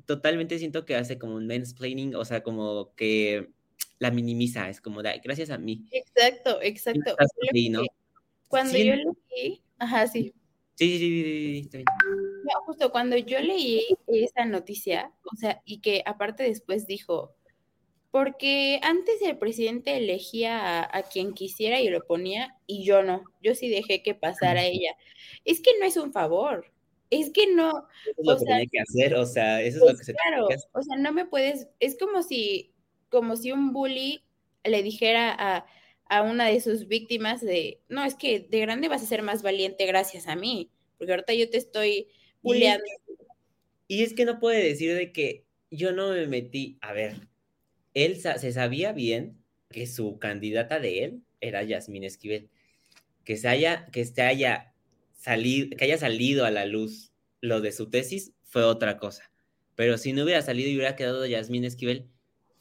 [0.06, 3.50] totalmente siento que hace como un mansplaining, o sea, como que
[4.00, 5.86] la minimiza, es como, gracias a mí.
[5.92, 7.16] Exacto, exacto.
[8.48, 10.34] Cuando yo leí, ajá, sí.
[10.76, 11.84] Sí, sí, sí,
[12.66, 17.36] justo cuando yo leí esa noticia, o sea, y que aparte después dijo,
[18.10, 23.24] porque antes el presidente elegía a, a, quien quisiera y lo ponía, y yo no,
[23.42, 24.96] yo sí dejé que pasara ella.
[25.46, 26.73] Es que no es un favor,
[27.22, 27.88] es que no.
[28.06, 30.14] Eso es lo que tiene que hacer, o sea, eso es lo pues que se
[30.14, 30.70] claro, tiene que hacer.
[30.74, 32.74] O sea, no me puedes, es como si,
[33.10, 34.24] como si un bully
[34.64, 35.66] le dijera a,
[36.06, 39.42] a una de sus víctimas de, no, es que de grande vas a ser más
[39.42, 42.08] valiente gracias a mí, porque ahorita yo te estoy
[42.42, 42.84] bulleando.
[43.88, 47.28] Y, y es que no puede decir de que yo no me metí, a ver,
[47.94, 52.50] él se sabía bien que su candidata de él era Yasmín Esquivel,
[53.24, 54.73] que se haya, que se haya
[55.24, 57.12] que haya salido a la luz
[57.42, 59.32] lo de su tesis fue otra cosa.
[59.76, 62.08] Pero si no hubiera salido y hubiera quedado Yasmín Esquivel,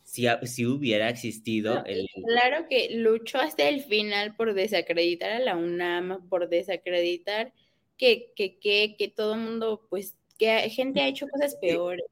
[0.03, 2.07] si, si hubiera existido el...
[2.27, 7.53] Claro que luchó hasta el final por desacreditar a la UNAM, por desacreditar
[7.97, 12.05] que, que, que, que todo el mundo, pues, que gente ha hecho cosas peores.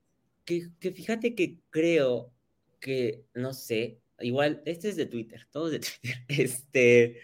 [0.44, 2.32] Que, que fíjate que creo
[2.78, 7.20] que, no sé, igual, este es de Twitter, todo es de Twitter, este,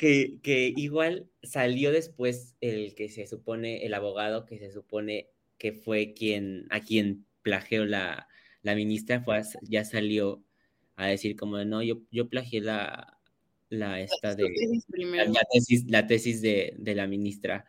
[0.00, 5.28] que, que igual salió después el que se supone, el abogado que se supone
[5.58, 8.26] que fue quien, a quien plagió la,
[8.62, 10.42] la ministra, fue, ya salió
[10.96, 13.18] a decir como, no, yo, yo plagié la,
[13.68, 14.44] la esta de,
[15.28, 17.66] la, tesis, la tesis de, de la ministra,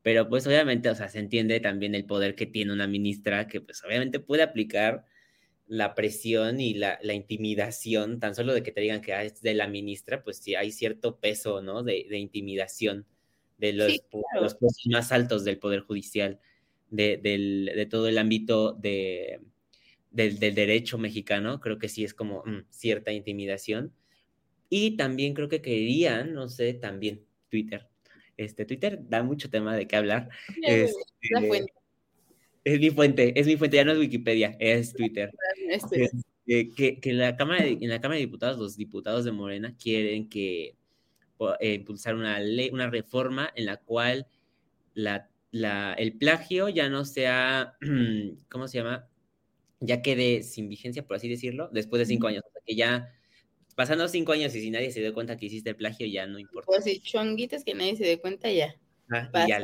[0.00, 3.60] pero pues obviamente, o sea, se entiende también el poder que tiene una ministra que
[3.60, 5.04] pues obviamente puede aplicar
[5.74, 9.42] la presión y la, la, intimidación, tan solo de que te digan que ah, es
[9.42, 11.82] de la ministra, pues sí hay cierto peso, ¿no?
[11.82, 13.06] De, de intimidación
[13.58, 14.44] de los, sí, claro.
[14.44, 16.38] los puestos más altos del Poder Judicial,
[16.90, 19.40] de, del, de todo el ámbito de,
[20.12, 23.92] del, del, derecho mexicano, creo que sí es como mm, cierta intimidación.
[24.70, 27.88] Y también creo que querían, no sé, también Twitter.
[28.36, 30.28] Este, Twitter da mucho tema de qué hablar.
[30.62, 30.94] Es,
[31.30, 31.72] la fuente.
[32.64, 35.30] Es mi fuente, es mi fuente, ya no es Wikipedia, es Twitter.
[35.68, 36.10] Este.
[36.46, 39.74] Eh, que, que la Cámara de, en la Cámara de Diputados, los diputados de Morena
[39.76, 40.76] quieren que
[41.60, 44.26] eh, impulsar una ley, una reforma en la cual
[44.94, 47.76] la, la, el plagio ya no sea,
[48.50, 49.08] ¿cómo se llama?
[49.80, 52.44] Ya quede sin vigencia, por así decirlo, después de cinco años.
[52.46, 53.10] O sea, que ya
[53.74, 56.38] pasando cinco años y si nadie se dio cuenta que hiciste el plagio, ya no
[56.38, 56.66] importa.
[56.66, 58.74] Pues si chonguitas que nadie se dé cuenta, ya.
[59.10, 59.60] Ah, ya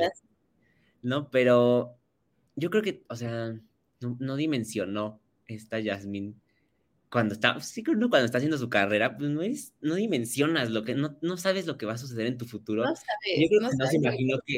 [1.01, 1.97] no, pero
[2.55, 3.59] yo creo que, o sea,
[4.01, 6.39] no, no dimensionó esta Yasmín
[7.09, 10.83] cuando está, sí, no, cuando está haciendo su carrera, pues no es, no dimensionas lo
[10.85, 12.83] que, no, no sabes lo que va a suceder en tu futuro.
[12.85, 14.57] No sabes, yo creo no que no se imaginó que,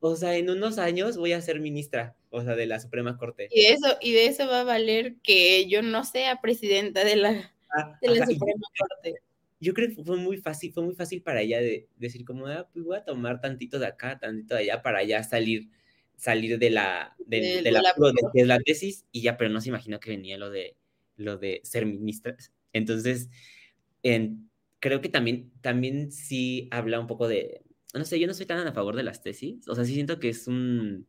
[0.00, 3.48] o sea, en unos años voy a ser ministra, o sea, de la Suprema Corte.
[3.52, 7.16] Y de eso, y de eso va a valer que yo no sea presidenta de
[7.16, 9.14] la, Ah, de la ajá, Suprema yo- Corte.
[9.60, 12.68] Yo creo que fue muy fácil, fue muy fácil para ella de decir como, ah,
[12.72, 15.68] pues voy a tomar tantito de acá, tantito de allá para ya salir,
[16.18, 19.50] salir de la, De- del de la- apuro de, de la tesis y ya, pero
[19.50, 20.76] no se imaginó que venía lo de,
[21.16, 22.36] lo de ser ministra.
[22.74, 23.30] Entonces,
[24.02, 24.50] en-
[24.80, 27.62] creo que también, también sí habla un poco de,
[27.94, 30.18] no sé, yo no soy tan a favor de las tesis, o sea, sí siento
[30.20, 31.06] que es un,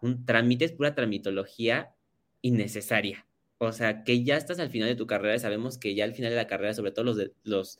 [0.00, 1.94] un trámite, es pura tramitología
[2.42, 3.26] innecesaria.
[3.58, 6.14] O sea, que ya estás al final de tu carrera y sabemos que ya al
[6.14, 7.78] final de la carrera, sobre todo los, de, los,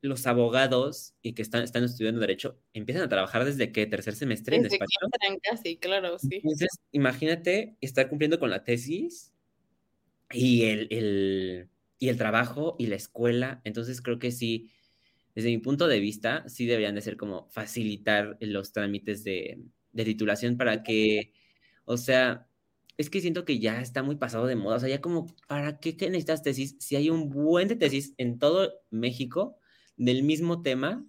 [0.00, 4.56] los abogados y que están, están estudiando derecho, empiezan a trabajar desde que tercer semestre
[4.56, 4.98] en que despacho.
[5.04, 6.36] entran casi, claro, sí.
[6.36, 9.32] Entonces, imagínate estar cumpliendo con la tesis
[10.32, 11.68] y el, el,
[11.98, 13.60] y el trabajo y la escuela.
[13.64, 14.70] Entonces, creo que sí,
[15.34, 20.04] desde mi punto de vista, sí deberían de ser como facilitar los trámites de, de
[20.04, 21.32] titulación para que,
[21.84, 22.48] o sea,
[22.96, 24.76] es que siento que ya está muy pasado de moda.
[24.76, 26.76] O sea, ya como, ¿para qué, qué necesitas tesis?
[26.80, 29.57] Si hay un buen de tesis en todo México
[29.98, 31.04] del mismo tema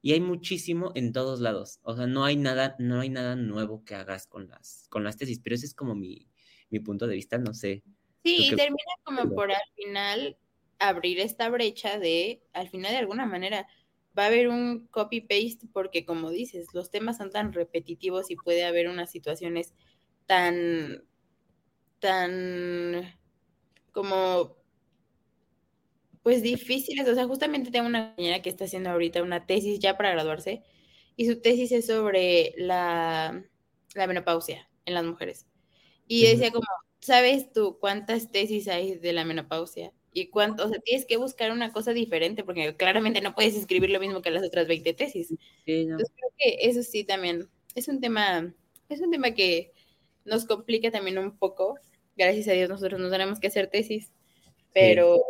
[0.00, 1.78] y hay muchísimo en todos lados.
[1.82, 5.16] O sea, no hay nada, no hay nada nuevo que hagas con las, con las
[5.16, 6.28] tesis, pero ese es como mi,
[6.70, 7.84] mi punto de vista, no sé.
[8.24, 10.36] Sí, ¿Tú y termina como por al final
[10.80, 13.68] abrir esta brecha de, al final de alguna manera,
[14.18, 18.64] va a haber un copy-paste porque como dices, los temas son tan repetitivos y puede
[18.64, 19.74] haber unas situaciones
[20.26, 21.04] tan,
[22.00, 23.16] tan
[23.92, 24.56] como,
[26.22, 27.06] pues difíciles.
[27.08, 30.62] O sea, justamente tengo una compañera que está haciendo ahorita una tesis ya para graduarse
[31.16, 33.44] y su tesis es sobre la,
[33.94, 35.46] la menopausia en las mujeres.
[36.06, 36.66] Y decía como,
[37.00, 39.92] ¿sabes tú cuántas tesis hay de la menopausia?
[40.14, 43.90] Y cuánto, o sea, tienes que buscar una cosa diferente porque claramente no puedes escribir
[43.90, 45.28] lo mismo que las otras 20 tesis.
[45.64, 45.92] Sí, no.
[45.92, 48.54] Entonces creo que eso sí también es un tema,
[48.90, 49.72] es un tema que
[50.24, 51.76] nos complica también un poco.
[52.16, 54.12] Gracias a Dios nosotros no tenemos que hacer tesis,
[54.74, 55.22] pero,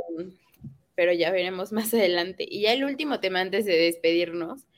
[1.03, 2.47] pero ya veremos más adelante.
[2.49, 4.69] Y ya el último tema antes de despedirnos,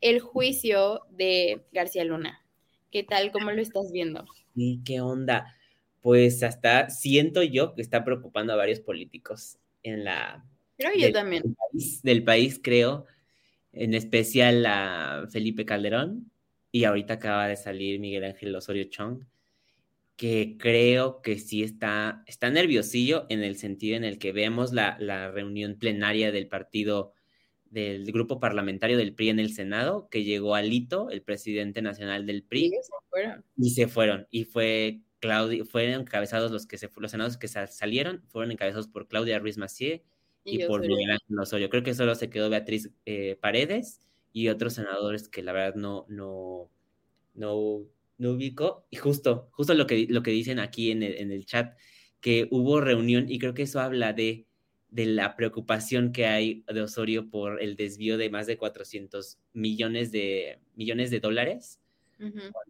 [0.00, 2.40] el juicio de García Luna.
[2.92, 3.32] ¿Qué tal?
[3.32, 4.24] ¿Cómo lo estás viendo?
[4.54, 5.52] Sí, ¿qué onda?
[6.00, 10.44] Pues hasta siento yo que está preocupando a varios políticos en la
[10.78, 11.42] yo del, también.
[11.42, 13.06] del país, del país, creo,
[13.72, 16.30] en especial a Felipe Calderón
[16.70, 19.24] y ahorita acaba de salir Miguel Ángel Osorio Chong,
[20.16, 24.96] que creo que sí está, está nerviosillo en el sentido en el que vemos la,
[25.00, 27.12] la reunión plenaria del partido
[27.70, 32.44] del grupo parlamentario del PRI en el Senado, que llegó Alito, el presidente nacional del
[32.44, 33.44] PRI, Y se fueron.
[33.56, 34.26] y se fueron.
[34.30, 38.86] Y fue Claudia, fueron encabezados los que se los senadores que sa- salieron, fueron encabezados
[38.86, 40.00] por Claudia Ruiz Massieu
[40.44, 40.82] y, Y por.
[40.82, 41.68] Miguel Ángel Osorio.
[41.68, 44.00] Creo que solo se quedó Beatriz eh, Paredes
[44.32, 46.70] y otros senadores que la verdad no, no,
[47.34, 47.80] no,
[48.18, 48.86] no ubico.
[48.90, 51.76] Y justo, justo lo que, lo que dicen aquí en el, en el chat,
[52.20, 54.46] que hubo reunión y creo que eso habla de,
[54.94, 60.12] de la preocupación que hay de Osorio por el desvío de más de 400 millones
[60.12, 61.80] de, millones de dólares.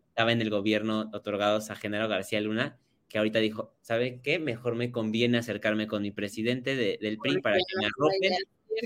[0.09, 2.79] Estaba en el gobierno otorgados a Genaro García Luna,
[3.09, 4.39] que ahorita dijo, ¿sabe qué?
[4.39, 8.39] Mejor me conviene acercarme con mi presidente del PRI para que me arrojen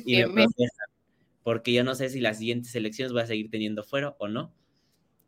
[0.05, 0.89] y me, protejan,
[1.43, 4.53] porque yo no sé si las siguientes elecciones voy a seguir teniendo fuero o no.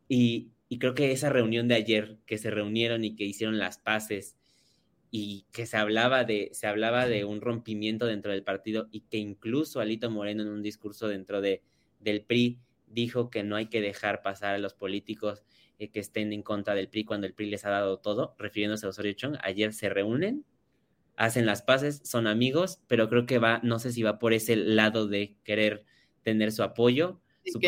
[0.09, 3.79] Y, y creo que esa reunión de ayer, que se reunieron y que hicieron las
[3.79, 4.37] paces
[5.11, 9.19] y que se hablaba de, se hablaba de un rompimiento dentro del partido y que
[9.19, 11.65] incluso Alito Moreno en un discurso dentro de,
[11.99, 15.43] del PRI dijo que no hay que dejar pasar a los políticos
[15.81, 18.87] eh, que estén en contra del PRI cuando el PRI les ha dado todo, refiriéndose
[18.87, 20.45] a Osorio Chong, ayer se reúnen,
[21.17, 24.55] hacen las paces, son amigos, pero creo que va, no sé si va por ese
[24.55, 25.85] lado de querer
[26.23, 27.59] tener su apoyo, su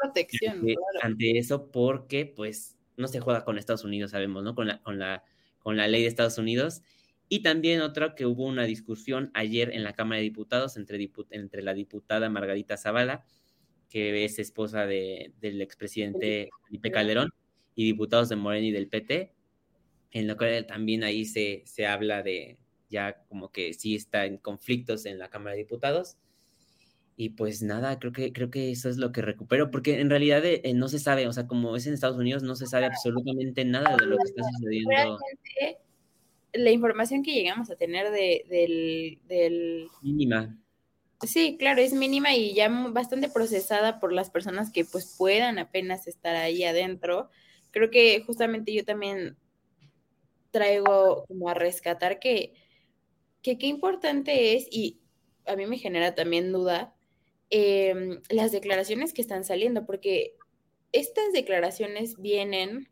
[0.00, 0.66] protección,
[1.02, 4.54] ante, eso, porque pues no se juega con Estados Unidos, sabemos, ¿no?
[4.54, 5.24] Con la, con la
[5.68, 6.82] con la ley de Estados Unidos.
[7.28, 11.62] Y también otra que hubo una discusión ayer en la Cámara de Diputados entre, entre
[11.62, 13.26] la diputada Margarita Zavala,
[13.90, 17.30] que es esposa de, del expresidente Felipe Calderón,
[17.74, 19.34] y diputados de Morena y del PT,
[20.12, 24.38] en lo que también ahí se, se habla de ya como que sí está en
[24.38, 26.16] conflictos en la Cámara de Diputados.
[27.20, 30.40] Y pues nada, creo que, creo que eso es lo que recupero, porque en realidad
[30.44, 33.64] eh, no se sabe, o sea, como es en Estados Unidos, no se sabe absolutamente
[33.64, 34.90] nada de lo que está sucediendo.
[34.90, 35.82] Realmente,
[36.52, 39.88] la información que llegamos a tener de, del, del...
[40.00, 40.56] Mínima.
[41.26, 46.06] Sí, claro, es mínima y ya bastante procesada por las personas que pues puedan apenas
[46.06, 47.30] estar ahí adentro.
[47.72, 49.36] Creo que justamente yo también
[50.52, 52.54] traigo como a rescatar que,
[53.42, 55.00] que qué importante es, y
[55.46, 56.94] a mí me genera también duda,
[57.50, 60.36] Em, las declaraciones que están saliendo, porque
[60.92, 62.88] estas declaraciones vienen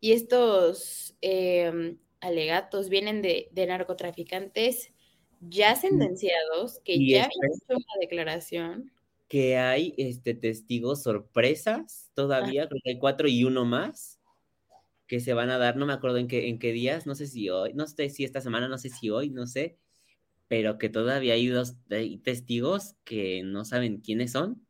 [0.00, 4.92] y estos em, alegatos vienen de, narcotraficantes
[5.40, 8.92] ya sentenciados que ya habían hecho una declaración.
[9.28, 14.20] Que hay este, testigos sorpresas todavía, creo que hay cuatro y uno más
[15.06, 17.26] que se van a dar, no me acuerdo en qué, en qué días, no sé
[17.26, 19.78] si hoy, no sé si esta semana, no sé si hoy, no sé,
[20.52, 21.76] pero que todavía hay dos
[22.22, 24.62] testigos que no saben quiénes son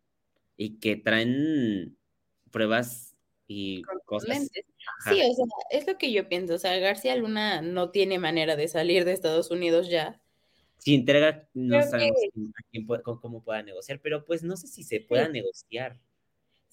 [0.57, 1.99] y que traen
[2.53, 3.16] pruebas
[3.49, 4.49] y cosas.
[4.49, 6.55] Sí, o sea, es lo que yo pienso.
[6.55, 10.22] O sea, García Luna no tiene manera de salir de Estados Unidos ya.
[10.78, 12.20] Si entrega, no sabemos
[13.20, 15.99] cómo pueda negociar, pero pues no sé si se pueda negociar.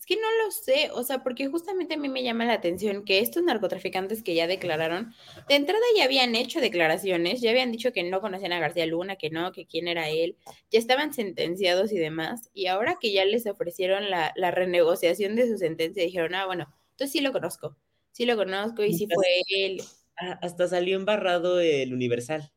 [0.09, 3.19] Que no lo sé, o sea, porque justamente a mí me llama la atención que
[3.19, 5.13] estos narcotraficantes que ya declararon,
[5.47, 9.17] de entrada ya habían hecho declaraciones, ya habían dicho que no conocían a García Luna,
[9.17, 10.35] que no, que quién era él,
[10.71, 15.59] ya estaban sentenciados y demás, y ahora que ya les ofrecieron la, renegociación de su
[15.59, 17.77] sentencia, dijeron, ah, bueno, entonces sí lo conozco,
[18.11, 19.83] sí lo conozco y sí fue él.
[20.15, 22.51] Hasta salió embarrado el Universal.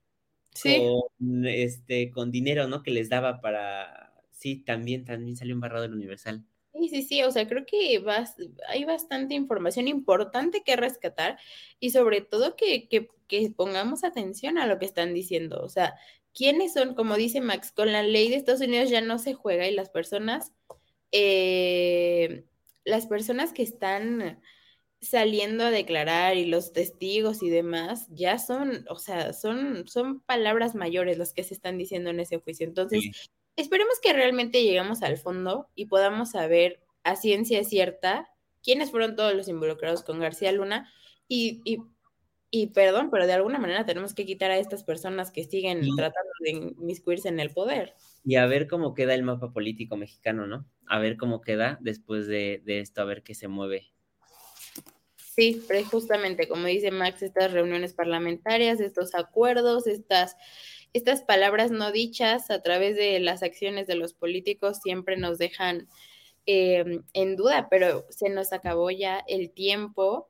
[0.54, 0.78] Sí.
[0.78, 2.82] Con, este, con dinero, ¿no?
[2.82, 4.14] Que les daba para...
[4.30, 6.46] Sí, también, también salió embarrado el Universal.
[6.74, 8.02] Sí, sí, sí, o sea, creo que
[8.68, 11.38] hay bastante información importante que rescatar
[11.80, 12.88] y sobre todo que,
[13.56, 15.62] pongamos atención a lo que están diciendo.
[15.62, 15.94] O sea,
[16.34, 16.94] ¿quiénes son?
[16.94, 19.90] Como dice Max, con la ley de Estados Unidos ya no se juega y las
[19.90, 20.52] personas,
[21.12, 22.44] eh,
[22.84, 24.40] las personas que están
[25.02, 30.74] saliendo a declarar y los testigos y demás, ya son, o sea, son, son palabras
[30.74, 32.66] mayores las que se están diciendo en ese juicio.
[32.66, 38.28] Entonces, Esperemos que realmente lleguemos al fondo y podamos saber a ciencia cierta
[38.62, 40.90] quiénes fueron todos los involucrados con García Luna
[41.28, 41.62] y,
[42.50, 46.30] y, perdón, pero de alguna manera tenemos que quitar a estas personas que siguen tratando
[46.40, 47.94] de inmiscuirse en el poder.
[48.24, 50.66] Y a ver cómo queda el mapa político mexicano, ¿no?
[50.86, 53.92] A ver cómo queda después de, de esto, a ver qué se mueve.
[55.16, 60.36] Sí, pero justamente como dice Max, estas reuniones parlamentarias, estos acuerdos, estas
[60.92, 65.88] estas palabras no dichas a través de las acciones de los políticos siempre nos dejan
[66.46, 70.28] em, en duda, pero se nos acabó ya el tiempo.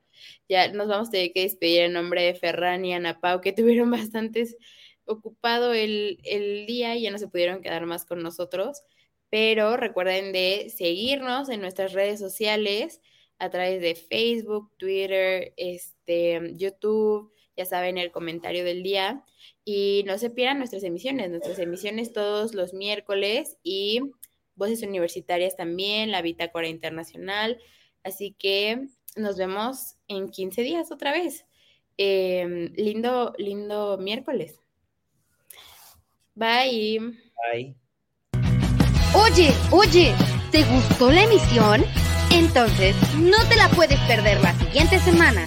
[0.48, 3.52] Ya nos vamos a tener que despedir en nombre de Ferran y Ana Pau, que
[3.52, 4.56] tuvieron bastantes
[5.04, 8.82] ocupado el, el día y ya no se pudieron quedar más con nosotros.
[9.30, 13.00] Pero recuerden de seguirnos en nuestras redes sociales
[13.38, 17.32] a través de Facebook, Twitter, este, YouTube,
[17.62, 19.24] ya saben, el comentario del día.
[19.64, 24.00] Y no se pierdan nuestras emisiones, nuestras emisiones todos los miércoles y
[24.56, 27.58] voces universitarias también, la Bitácora Internacional.
[28.02, 31.46] Así que nos vemos en 15 días otra vez.
[31.96, 34.58] Em, lindo, lindo miércoles.
[36.34, 36.98] Bye.
[37.52, 37.76] Bye.
[39.14, 40.14] Oye, oye,
[40.50, 41.84] ¿te gustó la emisión?
[42.32, 45.46] Entonces, no te la puedes perder la siguiente semana.